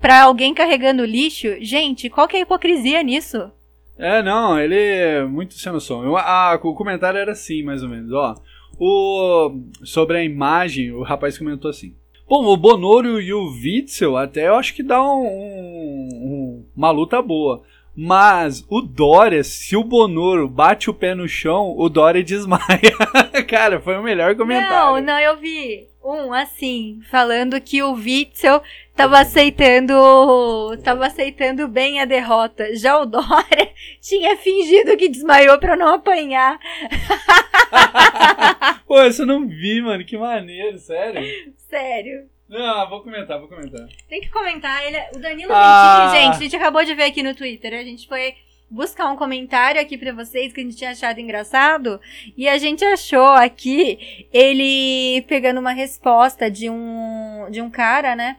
[0.00, 3.50] Pra alguém carregando lixo, gente, qual que é a hipocrisia nisso?
[3.98, 6.02] É, não, ele é muito sem noção.
[6.10, 8.34] O comentário era assim, mais ou menos, ó.
[8.78, 11.94] O, sobre a imagem, o rapaz comentou assim.
[12.28, 17.22] Bom, o Bonoro e o Witzel até eu acho que dá um, um, uma luta
[17.22, 17.62] boa.
[17.96, 22.92] Mas o Dória, se o Bonoro bate o pé no chão, o Dória desmaia.
[23.48, 24.70] Cara, foi o melhor comentário.
[24.70, 28.62] Não, não, eu vi um assim, falando que o Witzel
[28.94, 29.94] tava aceitando.
[30.84, 32.76] tava aceitando bem a derrota.
[32.76, 36.58] Já o Dória tinha fingido que desmaiou pra não apanhar.
[38.86, 40.04] Pô, essa eu não vi, mano.
[40.04, 41.22] Que maneiro, sério.
[41.68, 42.35] Sério.
[42.48, 43.86] Não, vou comentar, vou comentar.
[44.08, 44.84] Tem que comentar.
[44.86, 46.10] Ele, é, o Danilo ah.
[46.12, 47.74] Gentili, gente, a gente acabou de ver aqui no Twitter.
[47.74, 48.34] A gente foi
[48.70, 52.00] buscar um comentário aqui para vocês que a gente tinha achado engraçado.
[52.36, 58.36] E a gente achou aqui ele pegando uma resposta de um, de um cara, né?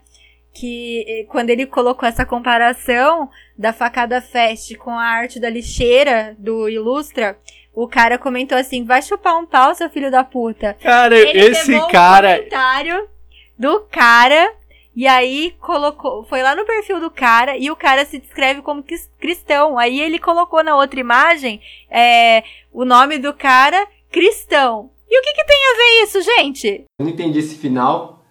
[0.54, 6.36] Que eh, quando ele colocou essa comparação da facada fest com a arte da lixeira
[6.40, 7.38] do Ilustra,
[7.74, 10.74] o cara comentou assim: vai chupar um pau, seu filho da puta.
[10.82, 12.32] Cara, ele esse cara.
[12.32, 13.17] Um comentário
[13.58, 14.54] do cara.
[14.96, 18.84] E aí colocou, foi lá no perfil do cara e o cara se descreve como
[19.20, 19.78] cristão.
[19.78, 22.44] Aí ele colocou na outra imagem é,
[22.74, 24.90] o nome do cara cristão.
[25.10, 26.86] E o que, que tem a ver isso, gente?
[27.00, 28.26] Eu não entendi esse final.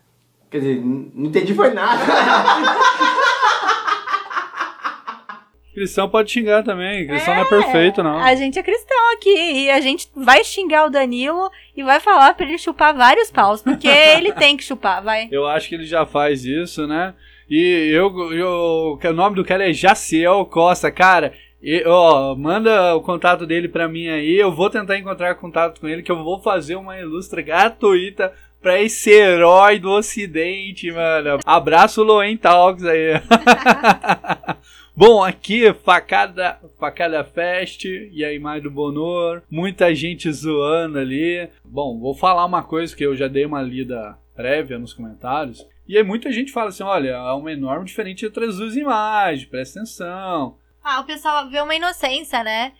[0.50, 2.02] Quer dizer, não entendi foi nada.
[5.76, 7.06] Cristão pode xingar também.
[7.06, 8.18] Cristão é, não é perfeito, não.
[8.18, 9.28] A gente é cristão aqui.
[9.28, 13.60] E a gente vai xingar o Danilo e vai falar pra ele chupar vários paus.
[13.60, 13.86] Porque
[14.16, 15.28] ele tem que chupar, vai.
[15.30, 17.12] Eu acho que ele já faz isso, né?
[17.50, 21.34] E eu, eu, o nome do cara é Jaciel Costa, cara.
[21.62, 24.34] E, ó, manda o contato dele pra mim aí.
[24.34, 28.80] Eu vou tentar encontrar contato com ele, que eu vou fazer uma ilustra gratuita pra
[28.80, 31.38] esse herói do ocidente, mano.
[31.44, 33.20] Abraço Loen Talks aí.
[34.98, 41.50] Bom, aqui facada, facada fest e a imagem do Bonor, muita gente zoando ali.
[41.62, 45.68] Bom, vou falar uma coisa que eu já dei uma lida prévia nos comentários.
[45.86, 49.46] E aí muita gente fala assim, olha, há uma enorme diferença entre as duas imagens,
[49.46, 50.56] presta atenção.
[50.82, 52.72] Ah, o pessoal vê uma inocência, né?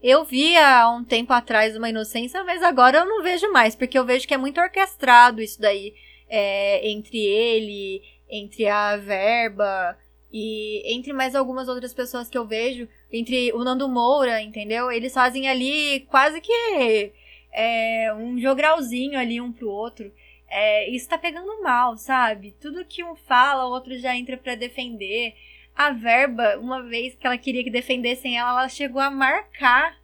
[0.00, 3.98] Eu via há um tempo atrás uma inocência, mas agora eu não vejo mais, porque
[3.98, 5.94] eu vejo que é muito orquestrado isso daí.
[6.28, 9.96] É, entre ele, entre a verba,
[10.32, 14.90] E entre mais algumas outras pessoas que eu vejo, entre o Nando Moura, entendeu?
[14.90, 17.12] Eles fazem ali quase que
[17.52, 20.12] é, um jogralzinho ali um pro outro.
[20.48, 22.54] É, isso tá pegando mal, sabe?
[22.60, 25.34] Tudo que um fala, o outro já entra para defender.
[25.74, 29.98] A verba, uma vez que ela queria que defendessem ela, ela chegou a marcar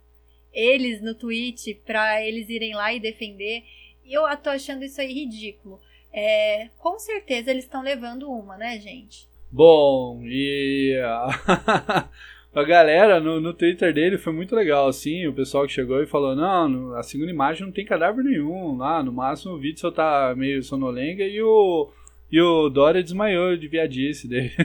[0.53, 3.65] eles no tweet para eles irem lá e defender.
[4.05, 5.81] E eu tô achando isso aí ridículo.
[6.13, 9.32] É, com certeza eles estão levando uma, né, gente?
[9.53, 12.09] Bom, e a,
[12.55, 16.07] a galera no, no Twitter dele foi muito legal, assim, o pessoal que chegou e
[16.07, 19.91] falou, não, a segunda imagem não tem cadáver nenhum, lá, no máximo o vídeo só
[19.91, 21.91] tá meio sonolenga e o,
[22.31, 24.53] e o Dória desmaiou de viadice dele.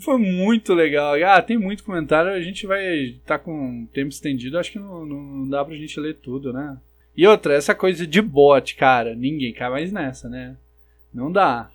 [0.00, 1.14] Foi muito legal.
[1.24, 2.30] Ah, tem muito comentário.
[2.30, 4.56] A gente vai estar tá com tempo estendido.
[4.56, 6.78] Acho que não, não dá pra gente ler tudo, né?
[7.16, 9.16] E outra, essa coisa de bot, cara.
[9.16, 10.56] Ninguém cai mais nessa, né?
[11.12, 11.70] Não dá.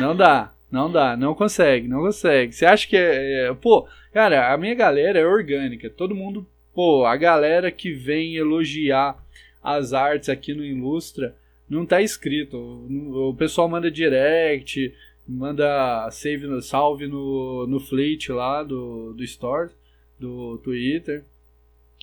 [0.00, 0.52] Não dá.
[0.70, 1.16] Não dá.
[1.16, 1.88] Não consegue.
[1.88, 2.52] Não consegue.
[2.52, 3.54] Você acha que é, é.
[3.54, 5.90] Pô, cara, a minha galera é orgânica.
[5.90, 6.46] Todo mundo.
[6.74, 9.16] Pô, a galera que vem elogiar
[9.62, 11.34] as artes aqui no Ilustra
[11.68, 12.56] não tá escrito.
[12.56, 14.94] O pessoal manda direct
[15.30, 19.70] manda save no, salve no, no Fleet lá do, do Store,
[20.18, 21.24] do Twitter.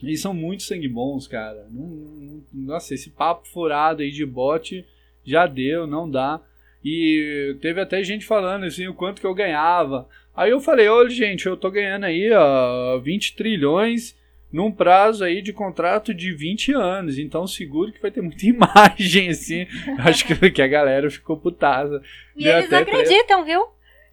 [0.01, 1.67] E são muito sangue bons, cara.
[1.71, 4.85] Não, não, nossa, esse papo furado aí de bot
[5.25, 6.41] já deu, não dá.
[6.89, 10.07] E teve até gente falando assim o quanto que eu ganhava.
[10.33, 14.15] Aí eu falei, olha gente, eu tô ganhando aí ó, 20 trilhões
[14.49, 17.17] num prazo aí de contrato de 20 anos.
[17.17, 19.67] Então seguro que vai ter muita imagem, assim.
[19.99, 22.01] Acho que, que a galera ficou putada.
[22.37, 23.65] E Deu eles acreditam, viu?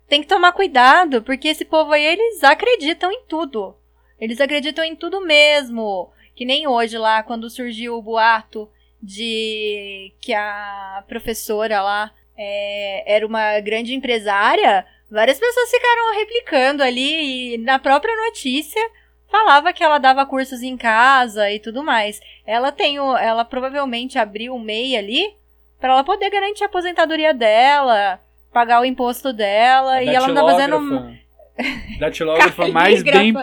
[0.08, 3.76] Tem que tomar cuidado, porque esse povo aí, eles acreditam em tudo.
[4.20, 6.10] Eles acreditam em tudo mesmo.
[6.34, 8.68] Que nem hoje lá, quando surgiu o boato
[9.00, 17.54] de que a professora lá é, era uma grande empresária, várias pessoas ficaram replicando ali
[17.54, 18.82] e na própria notícia
[19.30, 22.20] falava que ela dava cursos em casa e tudo mais.
[22.46, 25.34] Ela tem o, ela provavelmente abriu o MEI ali
[25.80, 28.20] para ela poder garantir a aposentadoria dela,
[28.52, 31.14] pagar o imposto dela a e ela não tá fazendo
[31.98, 33.34] datilógrafa mais bem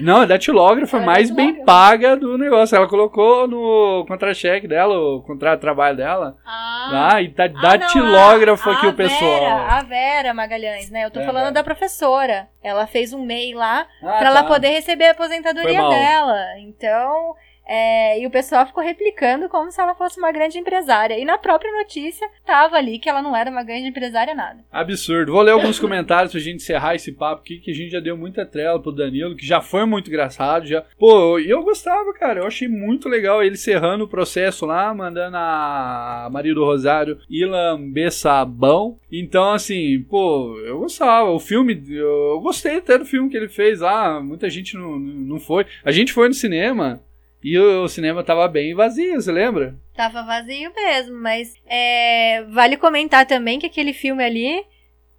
[0.00, 2.76] não, a datilógrafa é mais bem paga do negócio.
[2.76, 6.36] Ela colocou no contra-cheque dela, o contrato de trabalho dela.
[6.46, 9.40] Ah, ah e tá ah, datilógrafa aqui o pessoal.
[9.40, 11.04] Vera, a Vera Magalhães, né?
[11.04, 11.52] Eu tô é, falando é.
[11.52, 12.48] da professora.
[12.62, 14.26] Ela fez um MEI lá ah, pra tá.
[14.26, 16.58] ela poder receber a aposentadoria dela.
[16.60, 17.34] Então,
[17.66, 21.18] é, e o pessoal ficou replicando como se ela fosse uma grande empresária.
[21.18, 24.64] E na própria notícia tava ali que ela não era uma grande empresária nada.
[24.70, 25.32] Absurdo.
[25.32, 28.16] Vou ler alguns comentários pra gente encerrar esse papo aqui, que a gente já deu
[28.16, 30.66] muita trela pro Danilo, que já foi muito engraçado.
[30.66, 30.82] Já...
[30.98, 32.40] Pô, e eu gostava, cara.
[32.40, 37.46] Eu achei muito legal ele cerrando o processo lá, mandando a Maria do Rosário ir
[37.46, 38.98] lamber sabão.
[39.10, 41.30] Então, assim, pô, eu gostava.
[41.30, 44.20] O filme, eu gostei até do filme que ele fez lá.
[44.20, 45.66] Muita gente não, não foi.
[45.84, 47.00] A gente foi no cinema.
[47.42, 49.74] E o cinema tava bem vazio, você lembra?
[49.96, 54.64] Tava vazio mesmo, mas é, vale comentar também que aquele filme ali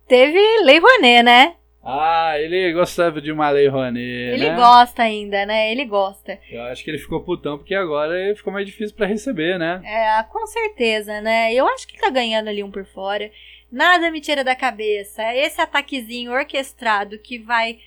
[0.07, 1.55] teve Lei Rouanet, né?
[1.85, 3.99] Ah, ele gostava de uma Lei Rouanet,
[4.33, 4.55] Ele né?
[4.55, 5.69] gosta ainda, né?
[5.69, 6.39] Ele gosta.
[6.49, 9.81] Eu acho que ele ficou putão porque agora ficou mais difícil para receber, né?
[9.83, 11.53] É, com certeza, né?
[11.53, 13.29] Eu acho que tá ganhando ali um por fora.
[13.69, 15.21] Nada me tira da cabeça.
[15.35, 17.79] Esse ataquezinho orquestrado que vai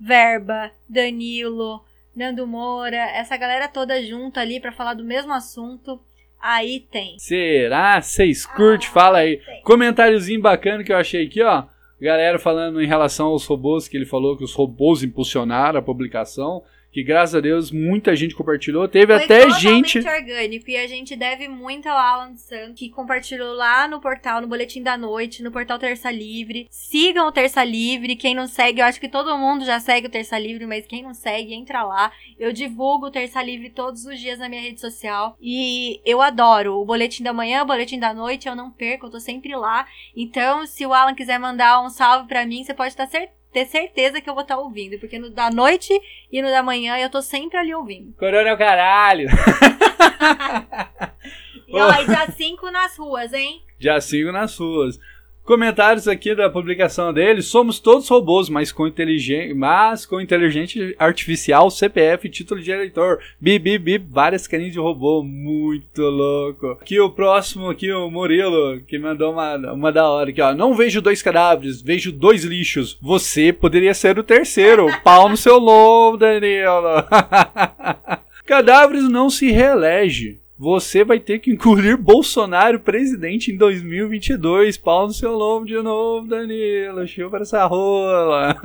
[0.00, 1.80] verba, Danilo,
[2.18, 6.00] Nando Moura, essa galera toda junto ali para falar do mesmo assunto.
[6.40, 7.16] Aí tem.
[7.16, 8.00] Será?
[8.00, 8.88] Vocês curtem?
[8.88, 9.36] Ah, Fala aí.
[9.36, 9.62] Tem.
[9.62, 11.64] Comentáriozinho bacana que eu achei aqui, ó.
[12.00, 16.64] Galera falando em relação aos robôs, que ele falou que os robôs impulsionaram a publicação
[16.98, 18.88] que graças a Deus muita gente compartilhou.
[18.88, 20.00] Teve Foi até gente.
[20.00, 24.48] orgânico e a gente deve muito ao Alan Santos, que compartilhou lá no portal, no
[24.48, 26.66] Boletim da Noite, no portal Terça Livre.
[26.68, 28.16] Sigam o Terça Livre.
[28.16, 31.04] Quem não segue, eu acho que todo mundo já segue o Terça Livre, mas quem
[31.04, 32.10] não segue, entra lá.
[32.36, 35.36] Eu divulgo o Terça Livre todos os dias na minha rede social.
[35.40, 39.10] E eu adoro o Boletim da Manhã, o Boletim da Noite, eu não perco, eu
[39.10, 39.86] tô sempre lá.
[40.16, 43.66] Então, se o Alan quiser mandar um salve para mim, você pode estar certo ter
[43.66, 44.98] certeza que eu vou estar tá ouvindo.
[44.98, 45.92] Porque no da noite
[46.30, 48.12] e no da manhã eu tô sempre ali ouvindo.
[48.14, 49.28] Corona é o caralho!
[51.66, 53.62] e ó, dia 5 nas ruas, hein?
[53.78, 54.98] Dia 5 nas ruas.
[55.48, 61.70] Comentários aqui da publicação dele: somos todos robôs, mas com inteligente, mas com inteligente artificial,
[61.70, 66.72] CPF, título de eleitor, bip, bip, bip, várias carinhas de robô, muito louco.
[66.72, 70.54] Aqui o próximo, aqui o Murilo, que mandou uma, uma da hora aqui, ó.
[70.54, 72.98] Não vejo dois cadáveres, vejo dois lixos.
[73.00, 74.86] Você poderia ser o terceiro.
[75.02, 77.04] Pau no seu lobo, Danilo.
[78.44, 80.40] Cadáveres não se reelege.
[80.58, 84.76] Você vai ter que engolir Bolsonaro presidente em 2022.
[84.76, 87.06] Pau no seu lombo de novo, Danilo.
[87.06, 88.56] Chupa essa rola.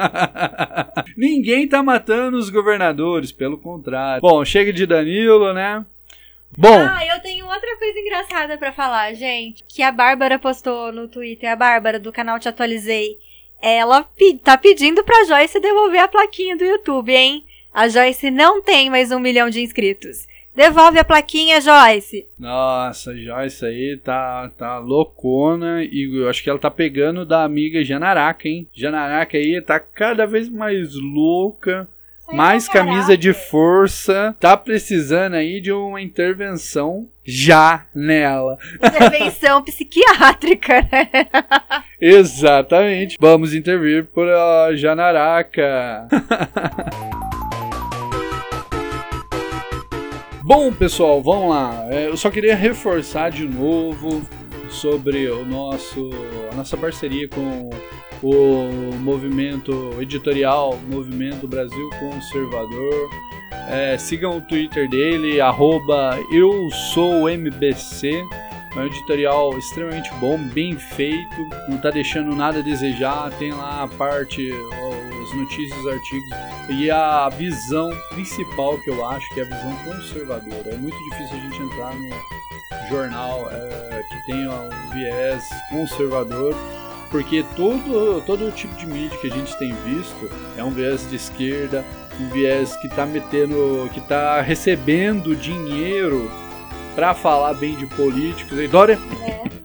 [1.16, 4.22] Ninguém tá matando os governadores, pelo contrário.
[4.22, 5.86] Bom, chega de Danilo, né?
[6.58, 9.64] Bom, Ah, eu tenho outra coisa engraçada pra falar, gente.
[9.68, 13.18] Que a Bárbara postou no Twitter, a Bárbara do canal Te Atualizei.
[13.62, 14.06] Ela
[14.44, 17.46] tá pedindo pra Joyce devolver a plaquinha do YouTube, hein?
[17.74, 20.28] A Joyce não tem mais um milhão de inscritos.
[20.56, 22.28] Devolve a plaquinha, Joyce.
[22.38, 27.84] nossa, Joyce aí tá, tá loucona e eu acho que ela tá pegando da amiga
[27.84, 28.68] Janaraca, hein?
[28.74, 31.88] Janaraca aí tá cada vez mais louca.
[32.32, 38.58] mais camisa de força, tá precisando aí de uma intervenção já nela.
[38.76, 41.10] Intervenção psiquiátrica, né?
[42.00, 43.18] Exatamente.
[43.20, 46.08] Vamos intervir por a Janaraca.
[50.46, 51.88] Bom, pessoal, vamos lá.
[51.90, 54.22] É, Eu só queria reforçar de novo
[54.70, 56.10] sobre o nosso
[56.52, 57.70] a nossa parceria com
[58.22, 59.72] o movimento
[60.02, 63.10] editorial Movimento Brasil Conservador.
[63.70, 68.12] É, sigam o Twitter dele, arroba eu sou MBC.
[68.76, 73.32] É um editorial extremamente bom, bem feito, não tá deixando nada a desejar.
[73.40, 74.52] Tem lá a parte,
[75.36, 76.30] notícias, os artigos
[76.70, 80.70] e a visão principal que eu acho que é a visão conservadora.
[80.70, 86.56] É muito difícil a gente entrar no jornal é, que tenha um viés conservador
[87.14, 91.16] porque todo, todo tipo de mídia que a gente tem visto é um viés de
[91.16, 91.86] esquerda,
[92.20, 96.32] um viés que tá metendo, que tá recebendo dinheiro
[96.96, 98.58] para falar bem de políticos.
[98.58, 98.98] E Dória,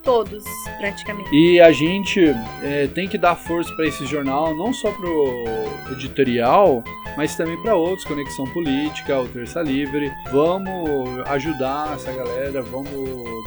[0.03, 0.45] Todos,
[0.79, 1.29] praticamente.
[1.35, 5.45] e a gente é, tem que dar força para esse jornal, não só pro
[5.93, 6.83] editorial,
[7.17, 10.11] mas também para outros, Conexão Política, o Terça Livre.
[10.31, 12.91] Vamos ajudar essa galera, vamos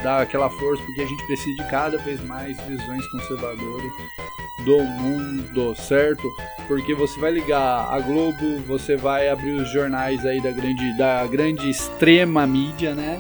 [0.04, 3.92] dar aquela força, porque a gente precisa de cada vez mais visões conservadoras
[4.66, 6.24] do mundo, certo?
[6.68, 11.26] Porque você vai ligar a Globo, você vai abrir os jornais aí da grande, da
[11.28, 13.20] grande extrema mídia, né?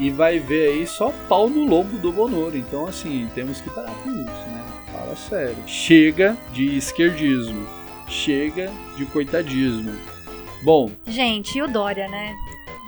[0.00, 2.56] E vai ver aí só pau no lombo do Bonoro.
[2.56, 4.64] Então, assim, temos que parar com isso, né?
[4.90, 5.56] Fala sério.
[5.66, 7.66] Chega de esquerdismo.
[8.08, 9.92] Chega de coitadismo.
[10.64, 12.34] Bom, Gente, e o Dória, né?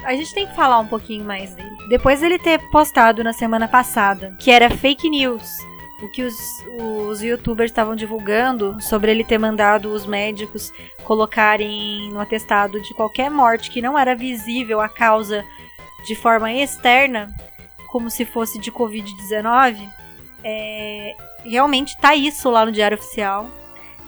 [0.04, 1.70] A gente tem que falar um pouquinho mais dele.
[1.88, 5.46] Depois dele ter postado na semana passada que era fake news,
[6.02, 6.34] o que os,
[6.80, 10.72] os youtubers estavam divulgando sobre ele ter mandado os médicos
[11.04, 15.44] colocarem no atestado de qualquer morte que não era visível a causa
[16.06, 17.34] de forma externa,
[17.90, 19.88] como se fosse de Covid-19,
[20.44, 23.48] é, realmente tá isso lá no Diário Oficial.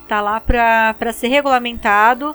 [0.08, 2.34] Tá lá pra ser regulamentado.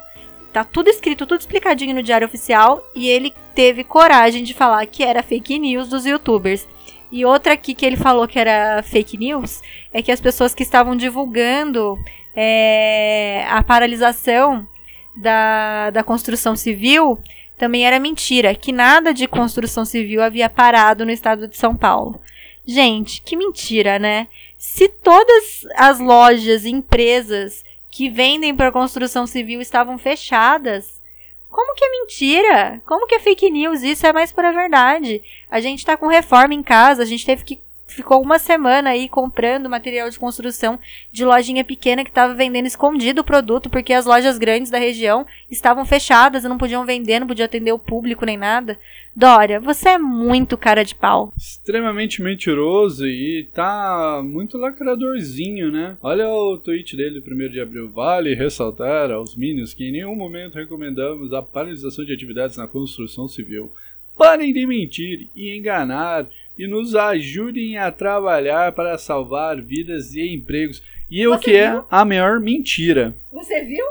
[0.51, 2.83] Tá tudo escrito, tudo explicadinho no Diário Oficial.
[2.95, 6.67] E ele teve coragem de falar que era fake news dos youtubers.
[7.11, 10.63] E outra aqui que ele falou que era fake news é que as pessoas que
[10.63, 11.97] estavam divulgando
[12.35, 14.67] é, a paralisação
[15.15, 17.19] da, da construção civil
[17.59, 22.19] também era mentira, que nada de construção civil havia parado no estado de São Paulo.
[22.65, 24.27] Gente, que mentira, né?
[24.57, 31.01] Se todas as lojas e empresas que vendem para construção civil estavam fechadas,
[31.49, 32.81] como que é mentira?
[32.85, 33.81] Como que é fake news?
[33.81, 35.21] Isso é mais para verdade.
[35.51, 37.59] A gente tá com reforma em casa, a gente teve que
[37.93, 40.79] ficou uma semana aí comprando material de construção
[41.11, 45.25] de lojinha pequena que estava vendendo escondido o produto porque as lojas grandes da região
[45.49, 48.77] estavam fechadas e não podiam vender, não podiam atender o público nem nada.
[49.15, 51.33] Dória, você é muito cara de pau.
[51.35, 55.97] extremamente mentiroso e tá muito lacradorzinho, né?
[56.01, 57.89] Olha o tweet dele, 1 de abril.
[57.89, 63.27] Vale ressaltar aos Minions que em nenhum momento recomendamos a paralisação de atividades na construção
[63.27, 63.73] civil.
[64.17, 66.27] Parem de mentir e enganar
[66.59, 70.83] e nos ajudem a trabalhar para salvar vidas e empregos.
[71.09, 71.85] E o que é viu?
[71.89, 73.15] a maior mentira.
[73.31, 73.85] Você viu?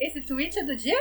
[0.00, 1.00] Esse tweet é do dia?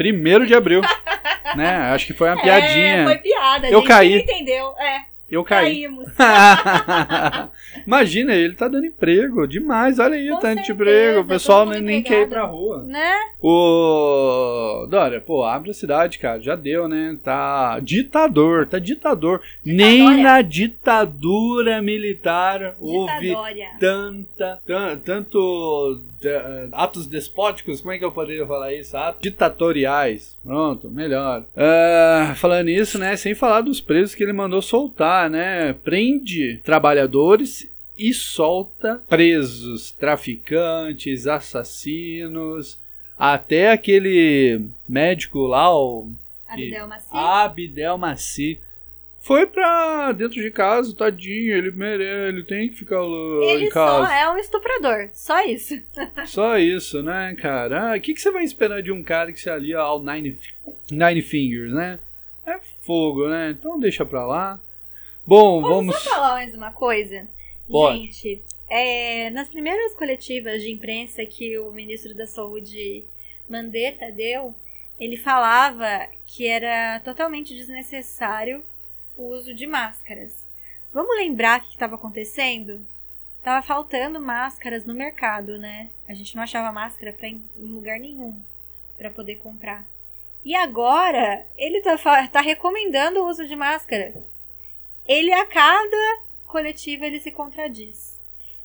[0.00, 0.80] 1 de abril.
[1.54, 1.76] né?
[1.92, 3.02] Acho que foi uma piadinha.
[3.02, 3.68] É, foi piada.
[3.68, 3.88] Eu gente.
[3.88, 4.14] caí.
[4.14, 4.74] Entendeu?
[4.78, 5.82] É, Eu caí.
[5.82, 6.06] caímos.
[7.86, 9.98] Imagina, ele tá dando emprego demais.
[9.98, 11.20] Olha aí o Com tanto de certeza, emprego.
[11.20, 12.82] O pessoal nem, mundo nem quer ir pra rua.
[12.84, 13.12] né?
[13.42, 16.40] O Dória, pô, abre a cidade, cara.
[16.40, 17.16] Já deu, né?
[17.22, 19.40] Tá ditador, tá ditador.
[19.64, 20.22] Nem Ditadória.
[20.22, 23.68] na ditadura militar houve Ditadória.
[23.80, 28.96] tanta, tan- tanto eh, atos despóticos, como é que eu poderia falar isso?
[28.96, 30.36] Atos ditatoriais.
[30.42, 31.44] Pronto, melhor.
[31.56, 33.16] Ah, falando nisso, né?
[33.16, 35.72] Sem falar dos presos que ele mandou soltar, né?
[35.72, 42.78] Prende trabalhadores e solta presos, traficantes, assassinos,
[43.18, 46.10] até aquele médico lá, o
[46.46, 47.08] Abdel Maci.
[47.12, 48.60] Abdel Maci
[49.26, 53.68] foi pra dentro de casa, tadinho, ele merece, ele tem que ficar uh, Ele em
[53.70, 54.06] casa.
[54.06, 55.74] só é um estuprador, só isso.
[56.26, 57.92] Só isso, né, cara?
[57.92, 60.38] Ah, O que, que você vai esperar de um cara que se alia ao Nine,
[60.92, 61.98] Nine Fingers, né?
[62.46, 63.50] É fogo, né?
[63.50, 64.60] Então deixa pra lá.
[65.26, 65.92] Bom, vamos.
[65.96, 67.26] Posso só falar mais uma coisa?
[67.68, 67.98] Pode.
[67.98, 73.04] Gente, é, nas primeiras coletivas de imprensa que o ministro da Saúde
[73.48, 74.54] Mandetta deu,
[75.00, 78.62] ele falava que era totalmente desnecessário
[79.16, 80.46] o uso de máscaras.
[80.92, 82.86] Vamos lembrar o que estava acontecendo?
[83.42, 85.90] Tava faltando máscaras no mercado, né?
[86.08, 88.40] A gente não achava máscara pra em lugar nenhum
[88.96, 89.84] para poder comprar.
[90.44, 91.96] E agora ele tá,
[92.28, 94.14] tá recomendando o uso de máscara.
[95.06, 98.16] Ele a cada coletiva ele se contradiz.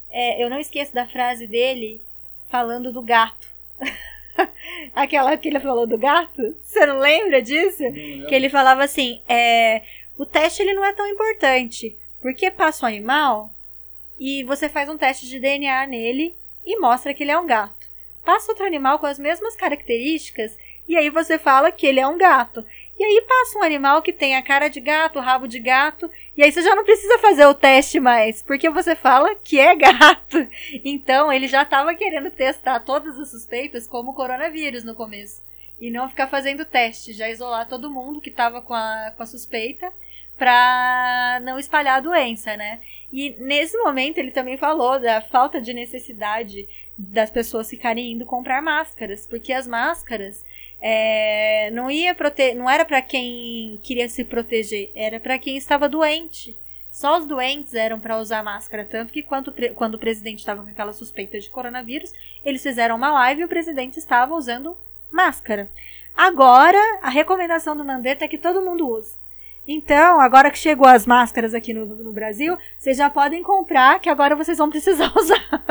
[0.10, 2.02] É, eu não esqueço da frase dele
[2.49, 3.49] falando do gato.
[4.93, 6.56] Aquela que ele falou do gato?
[6.62, 7.84] Você não lembra disso?
[8.28, 9.82] Que ele falava assim: é,
[10.22, 13.50] o teste ele não é tão importante, porque passa um animal
[14.20, 17.88] e você faz um teste de DNA nele e mostra que ele é um gato.
[18.24, 20.56] Passa outro animal com as mesmas características
[20.88, 22.64] e aí você fala que ele é um gato.
[23.00, 26.08] E aí passa um animal que tem a cara de gato, o rabo de gato,
[26.38, 29.74] e aí você já não precisa fazer o teste mais, porque você fala que é
[29.76, 30.48] gato.
[30.86, 35.42] Então ele já estava querendo testar todas as suspeitas como coronavírus no começo.
[35.80, 39.26] E não ficar fazendo teste, já isolar todo mundo que estava com a, com a
[39.26, 39.92] suspeita
[40.42, 42.80] para não espalhar a doença, né?
[43.14, 46.68] E nesse momento ele também falou da falta de necessidade
[46.98, 50.44] das pessoas ficarem indo comprar máscaras, porque as máscaras
[50.82, 55.88] é, não ia prote não era para quem queria se proteger, era para quem estava
[55.88, 56.58] doente.
[56.89, 60.70] Só os doentes eram para usar máscara, tanto que quando, quando o presidente estava com
[60.72, 62.12] aquela suspeita de coronavírus,
[62.44, 64.76] eles fizeram uma live e o presidente estava usando
[65.12, 65.70] máscara.
[66.18, 69.21] Agora, a recomendação do Mandetta é que todo mundo use.
[69.72, 74.10] Então, agora que chegou as máscaras aqui no, no Brasil, vocês já podem comprar, que
[74.10, 75.62] agora vocês vão precisar usar.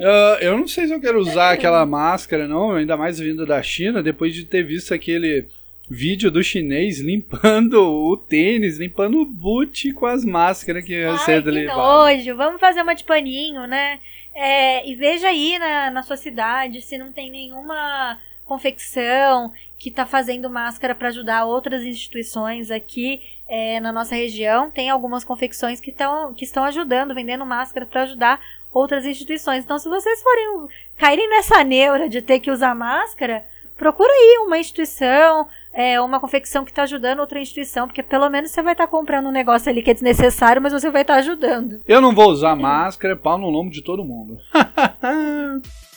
[0.00, 3.62] Ah, eu não sei se eu quero usar aquela máscara, não, ainda mais vindo da
[3.62, 5.46] China, depois de ter visto aquele
[5.90, 11.18] vídeo do chinês limpando o tênis, limpando o boot com as máscaras que ia Ai,
[11.18, 12.36] ser que nojo.
[12.36, 13.98] Vamos fazer uma de paninho, né?
[14.34, 18.18] É, e veja aí na, na sua cidade se não tem nenhuma
[18.48, 24.70] confecção que está fazendo máscara para ajudar outras instituições aqui é, na nossa região.
[24.70, 28.40] Tem algumas confecções que, tão, que estão ajudando, vendendo máscara para ajudar
[28.72, 29.64] outras instituições.
[29.64, 33.44] Então, se vocês forem caírem nessa neura de ter que usar máscara,
[33.76, 38.50] procura aí uma instituição, é, uma confecção que está ajudando outra instituição, porque pelo menos
[38.50, 41.80] você vai estar comprando um negócio ali que é desnecessário, mas você vai estar ajudando.
[41.86, 44.38] Eu não vou usar máscara, pau no lombo de todo mundo.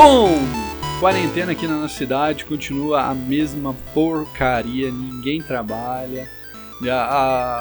[0.00, 0.30] Bom,
[1.00, 6.30] quarentena aqui na nossa cidade continua a mesma porcaria, ninguém trabalha.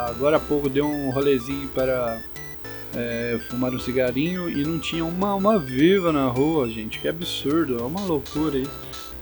[0.07, 2.21] Agora há pouco deu um rolezinho para
[2.95, 6.99] é, fumar um cigarinho e não tinha uma, uma viva na rua, gente.
[6.99, 8.71] Que absurdo, é uma loucura isso.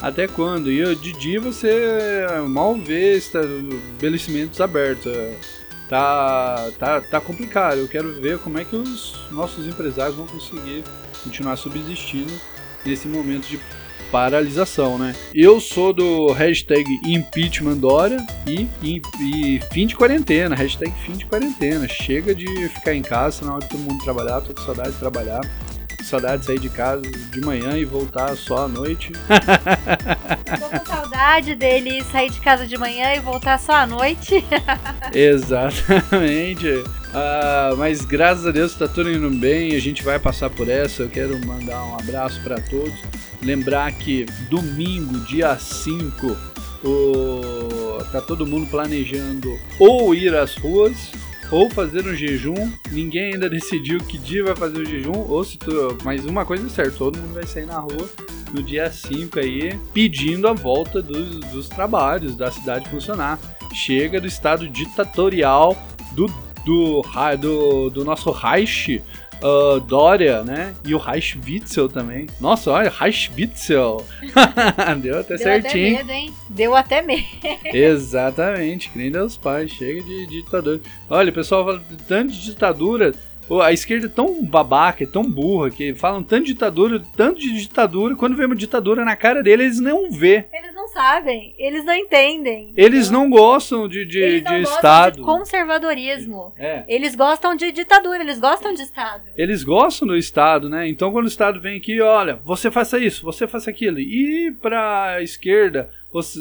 [0.02, 0.70] Até quando?
[0.70, 5.08] E de dia você mal vê estabelecimentos abertos.
[5.08, 5.40] é,
[5.88, 7.78] Tá, tá, tá complicado.
[7.78, 10.84] Eu quero ver como é que os nossos empresários vão conseguir
[11.24, 12.34] continuar subsistindo
[12.86, 13.60] nesse momento de
[14.12, 15.14] paralisação, né?
[15.34, 21.26] Eu sou do hashtag impeachment Dória e, e, e fim de quarentena, hashtag fim de
[21.26, 21.88] quarentena.
[21.88, 25.00] Chega de ficar em casa na hora de todo mundo trabalhar, tô com saudade de
[25.00, 25.42] trabalhar.
[26.04, 29.12] Saudade de sair de casa de manhã e voltar só à noite.
[30.60, 34.46] Tô com saudade dele sair de casa de manhã e voltar só à noite.
[35.12, 36.84] Exatamente.
[37.18, 39.74] Ah, mas graças a Deus tá tudo indo bem.
[39.74, 41.04] A gente vai passar por essa.
[41.04, 42.94] Eu quero mandar um abraço para todos.
[43.42, 46.38] Lembrar que domingo, dia 5,
[46.84, 48.04] o...
[48.12, 51.14] tá todo mundo planejando ou ir às ruas
[51.50, 52.70] ou fazer um jejum.
[52.92, 55.26] Ninguém ainda decidiu que dia vai fazer o jejum.
[55.30, 55.98] Ou se tu...
[56.04, 58.10] Mas uma coisa é certa, todo mundo vai sair na rua
[58.52, 63.40] no dia 5 aí, pedindo a volta dos, dos trabalhos, da cidade funcionar.
[63.74, 65.78] Chega do estado ditatorial
[66.14, 66.28] do,
[66.66, 67.02] do,
[67.40, 69.02] do, do nosso Reich,
[69.88, 70.74] Dória, né?
[70.86, 72.28] E o Reich Witzel também.
[72.40, 74.06] Nossa, olha, Reich Witzel.
[75.02, 75.96] Deu até Deu certinho.
[75.96, 76.34] até medo, hein?
[76.50, 77.24] Deu até medo.
[77.66, 80.80] Exatamente, que nem Deus Pai, chega de, de ditadura.
[81.10, 83.14] Olha, o pessoal fala de tanto de ditadura.
[83.62, 87.54] A esquerda é tão babaca, é tão burra, que falam tanto de ditadura, tanto de
[87.54, 90.48] ditadura, quando vê uma ditadura na cara dele, eles não vê.
[90.52, 92.74] Eles não sabem, eles não entendem.
[92.78, 95.16] Eles não gostam de, de, Eles não de gostam Estado.
[95.18, 96.54] de conservadorismo.
[96.58, 96.84] É.
[96.88, 99.24] Eles gostam de ditadura, eles gostam de Estado.
[99.36, 100.88] Eles gostam do Estado, né?
[100.88, 104.00] Então quando o Estado vem aqui, olha, você faça isso, você faça aquilo.
[104.00, 106.40] E pra esquerda, você,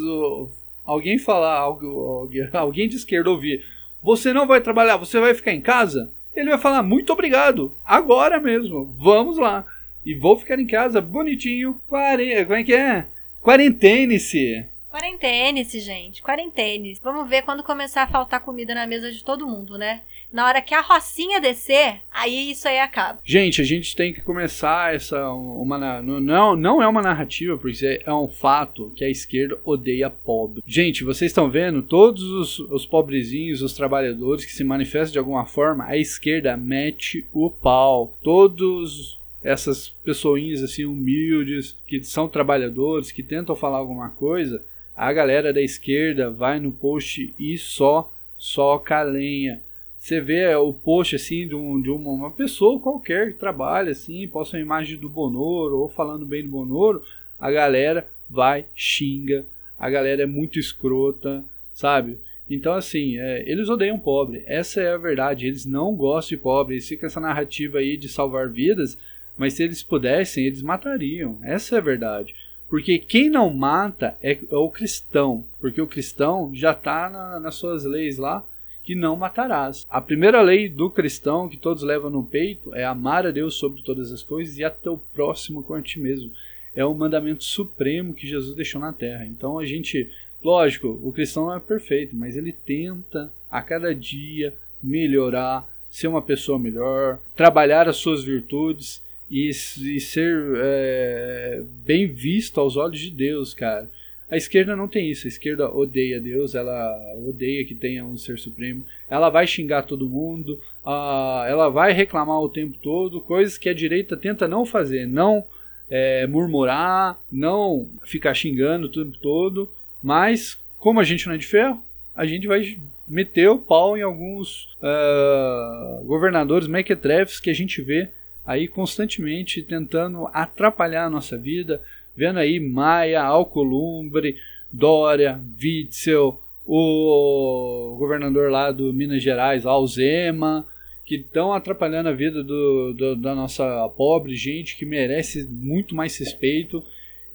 [0.84, 3.64] alguém falar, alguém, alguém de esquerda ouvir,
[4.02, 8.38] você não vai trabalhar, você vai ficar em casa, ele vai falar, muito obrigado, agora
[8.40, 9.64] mesmo, vamos lá.
[10.04, 12.44] E vou ficar em casa bonitinho, quare...
[12.44, 13.06] como é que é?
[13.44, 14.64] Quarentene-se.
[14.90, 16.22] Quarentene-se, gente.
[16.22, 16.96] Quarentene.
[17.02, 20.00] Vamos ver quando começar a faltar comida na mesa de todo mundo, né?
[20.32, 23.18] Na hora que a rocinha descer, aí isso aí acaba.
[23.22, 28.14] Gente, a gente tem que começar essa uma não não é uma narrativa, porque é
[28.14, 30.62] um fato que a esquerda odeia pobre.
[30.66, 35.44] Gente, vocês estão vendo todos os, os pobrezinhos, os trabalhadores que se manifestam de alguma
[35.44, 38.16] forma, a esquerda mete o pau.
[38.22, 44.64] Todos essas pessoinhas assim humildes que são trabalhadores, que tentam falar alguma coisa,
[44.96, 49.60] a galera da esquerda vai no post e só soca a lenha.
[49.98, 54.26] Você vê o post assim de, um, de uma, uma pessoa qualquer que trabalha assim,
[54.28, 57.02] posta uma imagem do Bonoro ou falando bem do Bonoro,
[57.38, 59.44] a galera vai, xinga,
[59.78, 62.18] a galera é muito escrota, sabe?
[62.48, 66.74] Então, assim, é, eles odeiam pobre, essa é a verdade, eles não gostam de pobre,
[66.74, 68.98] eles ficam essa narrativa aí de salvar vidas,
[69.36, 72.34] mas se eles pudessem, eles matariam, essa é a verdade.
[72.68, 77.54] Porque quem não mata é, é o cristão, porque o cristão já está na, nas
[77.54, 78.44] suas leis lá,
[78.82, 79.86] que não matarás.
[79.88, 83.82] A primeira lei do cristão que todos levam no peito é amar a Deus sobre
[83.82, 86.30] todas as coisas e a teu próximo com a ti mesmo.
[86.74, 89.24] É o mandamento supremo que Jesus deixou na terra.
[89.24, 90.10] Então a gente,
[90.42, 96.20] lógico, o cristão não é perfeito, mas ele tenta a cada dia melhorar, ser uma
[96.20, 99.00] pessoa melhor, trabalhar as suas virtudes
[99.34, 103.90] e, e ser é, bem visto aos olhos de Deus, cara.
[104.30, 105.26] A esquerda não tem isso.
[105.26, 108.84] A esquerda odeia Deus, ela odeia que tenha um ser supremo.
[109.10, 114.16] Ela vai xingar todo mundo, ela vai reclamar o tempo todo, coisas que a direita
[114.16, 115.44] tenta não fazer, não
[115.90, 119.68] é, murmurar, não ficar xingando o tempo todo.
[120.00, 121.82] Mas, como a gente não é de ferro,
[122.14, 128.10] a gente vai meter o pau em alguns ah, governadores mequetrefes que a gente vê
[128.46, 131.82] aí constantemente tentando atrapalhar a nossa vida,
[132.16, 134.36] vendo aí Maia, Alcolumbre,
[134.72, 140.66] Dória, Witzel, o governador lá do Minas Gerais, Alzema,
[141.04, 146.16] que estão atrapalhando a vida do, do- da nossa pobre gente que merece muito mais
[146.18, 146.82] respeito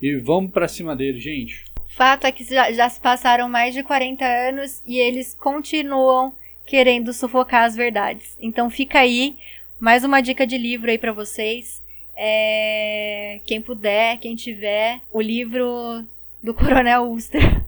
[0.02, 1.66] e vamos pra cima dele, gente.
[1.88, 6.34] Fato é que já, já se passaram mais de 40 anos e eles continuam
[6.66, 8.36] querendo sufocar as verdades.
[8.40, 9.36] Então fica aí
[9.80, 11.82] mais uma dica de livro aí pra vocês.
[12.16, 16.04] É, Quem puder, quem tiver, o livro
[16.44, 17.64] do Coronel Uster.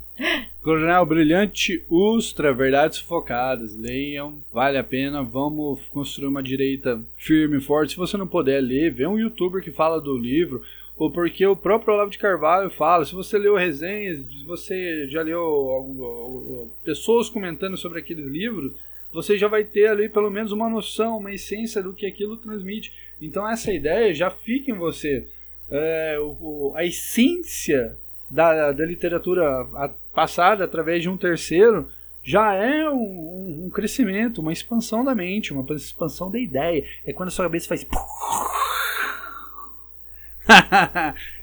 [0.61, 3.75] Coronel Brilhante Ustra, Verdades Sufocadas.
[3.75, 5.23] Leiam, vale a pena.
[5.23, 7.93] Vamos construir uma direita firme e forte.
[7.93, 10.61] Se você não puder ler, vê um youtuber que fala do livro.
[10.97, 13.05] Ou porque o próprio Olavo de Carvalho fala.
[13.05, 18.73] Se você leu resenhas, se você já leu pessoas comentando sobre aqueles livros,
[19.13, 22.93] você já vai ter ali pelo menos uma noção, uma essência do que aquilo transmite.
[23.21, 25.27] Então essa ideia já fica em você.
[25.69, 27.97] É, o- a essência
[28.29, 29.67] da, da literatura
[30.13, 31.89] passada através de um terceiro
[32.23, 36.85] já é um, um- um crescimento, uma expansão da mente, uma expansão da ideia.
[37.05, 37.85] É quando a sua cabeça faz.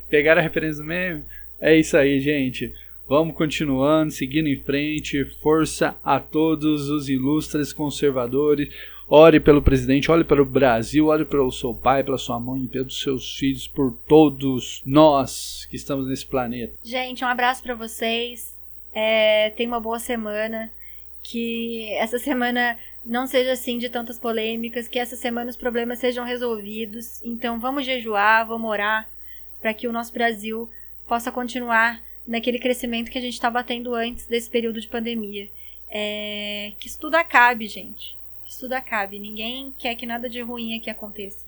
[0.08, 1.24] Pegaram a referência do meme?
[1.60, 2.72] É isso aí, gente.
[3.08, 5.24] Vamos continuando, seguindo em frente.
[5.24, 8.68] Força a todos os ilustres conservadores.
[9.08, 13.34] Ore pelo presidente, ore pelo Brasil, ore pelo seu pai, pela sua mãe, pelos seus
[13.38, 16.74] filhos, por todos nós que estamos nesse planeta.
[16.84, 18.54] Gente, um abraço pra vocês.
[18.92, 20.70] É, tenha uma boa semana.
[21.22, 24.86] Que essa semana não seja assim de tantas polêmicas.
[24.86, 27.22] Que essa semana os problemas sejam resolvidos.
[27.24, 29.08] Então vamos jejuar, vamos orar
[29.62, 30.68] para que o nosso Brasil
[31.06, 35.50] possa continuar naquele crescimento que a gente está batendo antes desse período de pandemia.
[35.88, 38.18] É, que isso tudo acabe, gente.
[38.44, 39.18] Que isso tudo acabe.
[39.18, 41.46] Ninguém quer que nada de ruim aqui aconteça.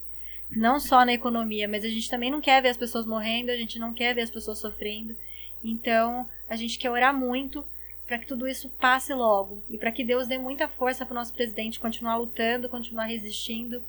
[0.51, 3.57] Não só na economia, mas a gente também não quer ver as pessoas morrendo, a
[3.57, 5.15] gente não quer ver as pessoas sofrendo.
[5.63, 7.63] Então, a gente quer orar muito
[8.07, 11.15] para que tudo isso passe logo e para que Deus dê muita força para o
[11.15, 13.85] nosso presidente continuar lutando, continuar resistindo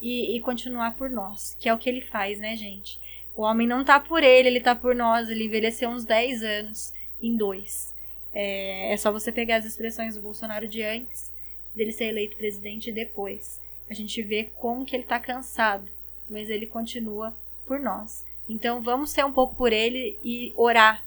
[0.00, 3.00] e, e continuar por nós, que é o que ele faz, né, gente?
[3.34, 5.28] O homem não tá por ele, ele tá por nós.
[5.28, 7.94] Ele envelheceu uns 10 anos em dois.
[8.32, 11.32] É, é só você pegar as expressões do Bolsonaro de antes
[11.74, 13.60] dele ser eleito presidente e depois.
[13.88, 15.90] A gente vê como que ele tá cansado,
[16.28, 18.24] mas ele continua por nós.
[18.48, 21.04] Então vamos ser um pouco por ele e orar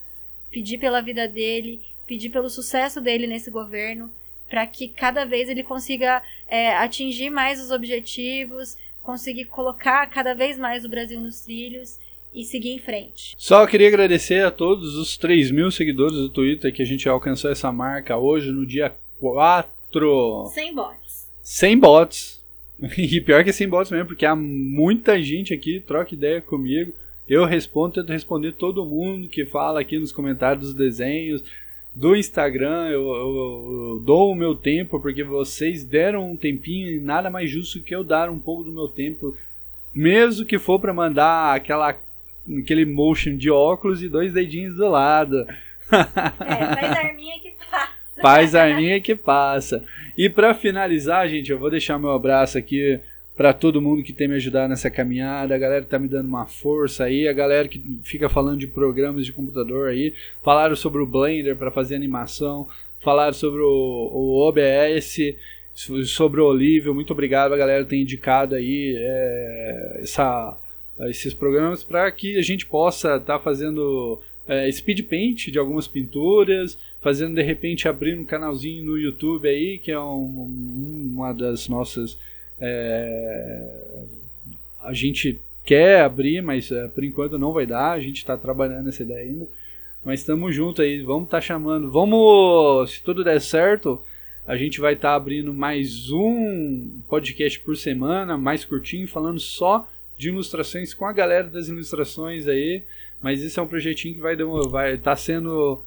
[0.50, 4.12] pedir pela vida dele, pedir pelo sucesso dele nesse governo,
[4.50, 10.58] para que cada vez ele consiga é, atingir mais os objetivos, conseguir colocar cada vez
[10.58, 12.00] mais o Brasil nos trilhos
[12.34, 13.34] e seguir em frente.
[13.38, 17.52] Só queria agradecer a todos os 3 mil seguidores do Twitter que a gente alcançou
[17.52, 20.52] essa marca hoje, no dia 4.
[20.54, 21.30] Sem bots.
[21.42, 22.38] Sem bots.
[22.98, 26.94] E pior que sem bots mesmo, porque há muita gente aqui, troca ideia comigo.
[27.28, 31.44] Eu respondo, tento responder todo mundo que fala aqui nos comentários dos desenhos,
[31.94, 37.00] do Instagram, eu, eu, eu, dou o meu tempo, porque vocês deram um tempinho e
[37.00, 39.36] nada mais justo que eu dar um pouco do meu tempo,
[39.92, 41.98] mesmo que for para mandar aquela,
[42.62, 45.46] aquele motion de óculos e dois dedinhos do lado.
[45.90, 48.22] É, faz arminha que passa.
[48.22, 49.84] Faz arminha que passa.
[50.18, 53.00] E para finalizar, gente, eu vou deixar meu abraço aqui
[53.38, 56.28] para todo mundo que tem me ajudado nessa caminhada, a galera que tá me dando
[56.28, 61.04] uma força aí, a galera que fica falando de programas de computador aí, falaram sobre
[61.04, 62.68] o Blender para fazer animação,
[63.00, 65.36] falaram sobre o, o OBS,
[66.06, 70.58] sobre o Olívio, muito obrigado a galera que tem indicado aí é, essa,
[71.02, 75.88] esses programas para que a gente possa estar tá fazendo é, speed paint de algumas
[75.88, 81.68] pinturas, fazendo de repente abrir um canalzinho no YouTube aí, que é um, uma das
[81.68, 82.18] nossas
[82.60, 84.06] é,
[84.82, 87.92] a gente quer abrir, mas é, por enquanto não vai dar.
[87.92, 89.48] A gente está trabalhando nessa ideia ainda.
[90.04, 91.92] Mas estamos juntos aí, vamos estar tá chamando.
[91.92, 94.02] Vamos, se tudo der certo,
[94.46, 99.88] a gente vai estar tá abrindo mais um podcast por semana, mais curtinho, falando só
[100.18, 102.84] de ilustrações com a galera das ilustrações aí.
[103.22, 104.36] Mas esse é um projetinho que vai
[104.70, 105.82] vai tá sendo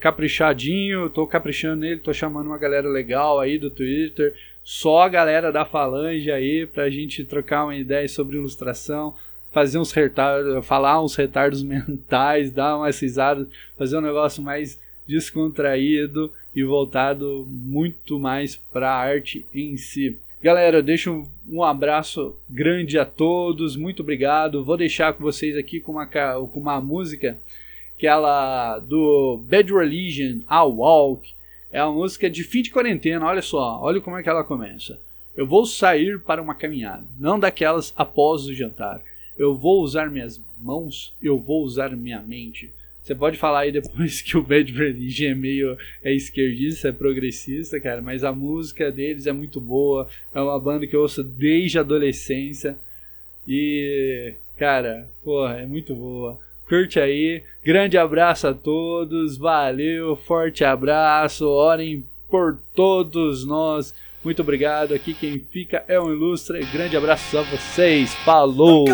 [0.00, 4.34] caprichadinho, tô caprichando nele, tô chamando uma galera legal aí do Twitter
[4.64, 9.14] só a galera da Falange aí pra gente trocar uma ideia sobre ilustração,
[9.50, 16.32] fazer uns retardos, falar uns retardos mentais, dar umas risadas, fazer um negócio mais descontraído
[16.54, 20.18] e voltado muito mais para a arte em si.
[20.42, 24.64] Galera, deixo um abraço grande a todos, muito obrigado.
[24.64, 27.38] Vou deixar com vocês aqui com uma, com uma música
[27.96, 31.32] que ela do Bad Religion, A Walk
[31.70, 34.98] é uma música de fim de quarentena, olha só, olha como é que ela começa.
[35.36, 39.00] Eu vou sair para uma caminhada, não daquelas após o jantar.
[39.38, 42.72] Eu vou usar minhas mãos, eu vou usar minha mente.
[43.02, 47.80] Você pode falar aí depois que o Bad Religion é meio é esquerdista, é progressista,
[47.80, 50.08] cara, mas a música deles é muito boa.
[50.34, 52.78] É uma banda que eu ouço desde a adolescência.
[53.46, 56.38] E, cara, porra, é muito boa
[56.72, 57.42] curte aí.
[57.62, 63.94] Grande abraço a todos, valeu, forte abraço, orem por todos nós.
[64.24, 64.94] Muito obrigado.
[64.94, 66.64] Aqui quem fica é o Ilustre.
[66.72, 68.14] Grande abraço a vocês.
[68.24, 68.86] Falou!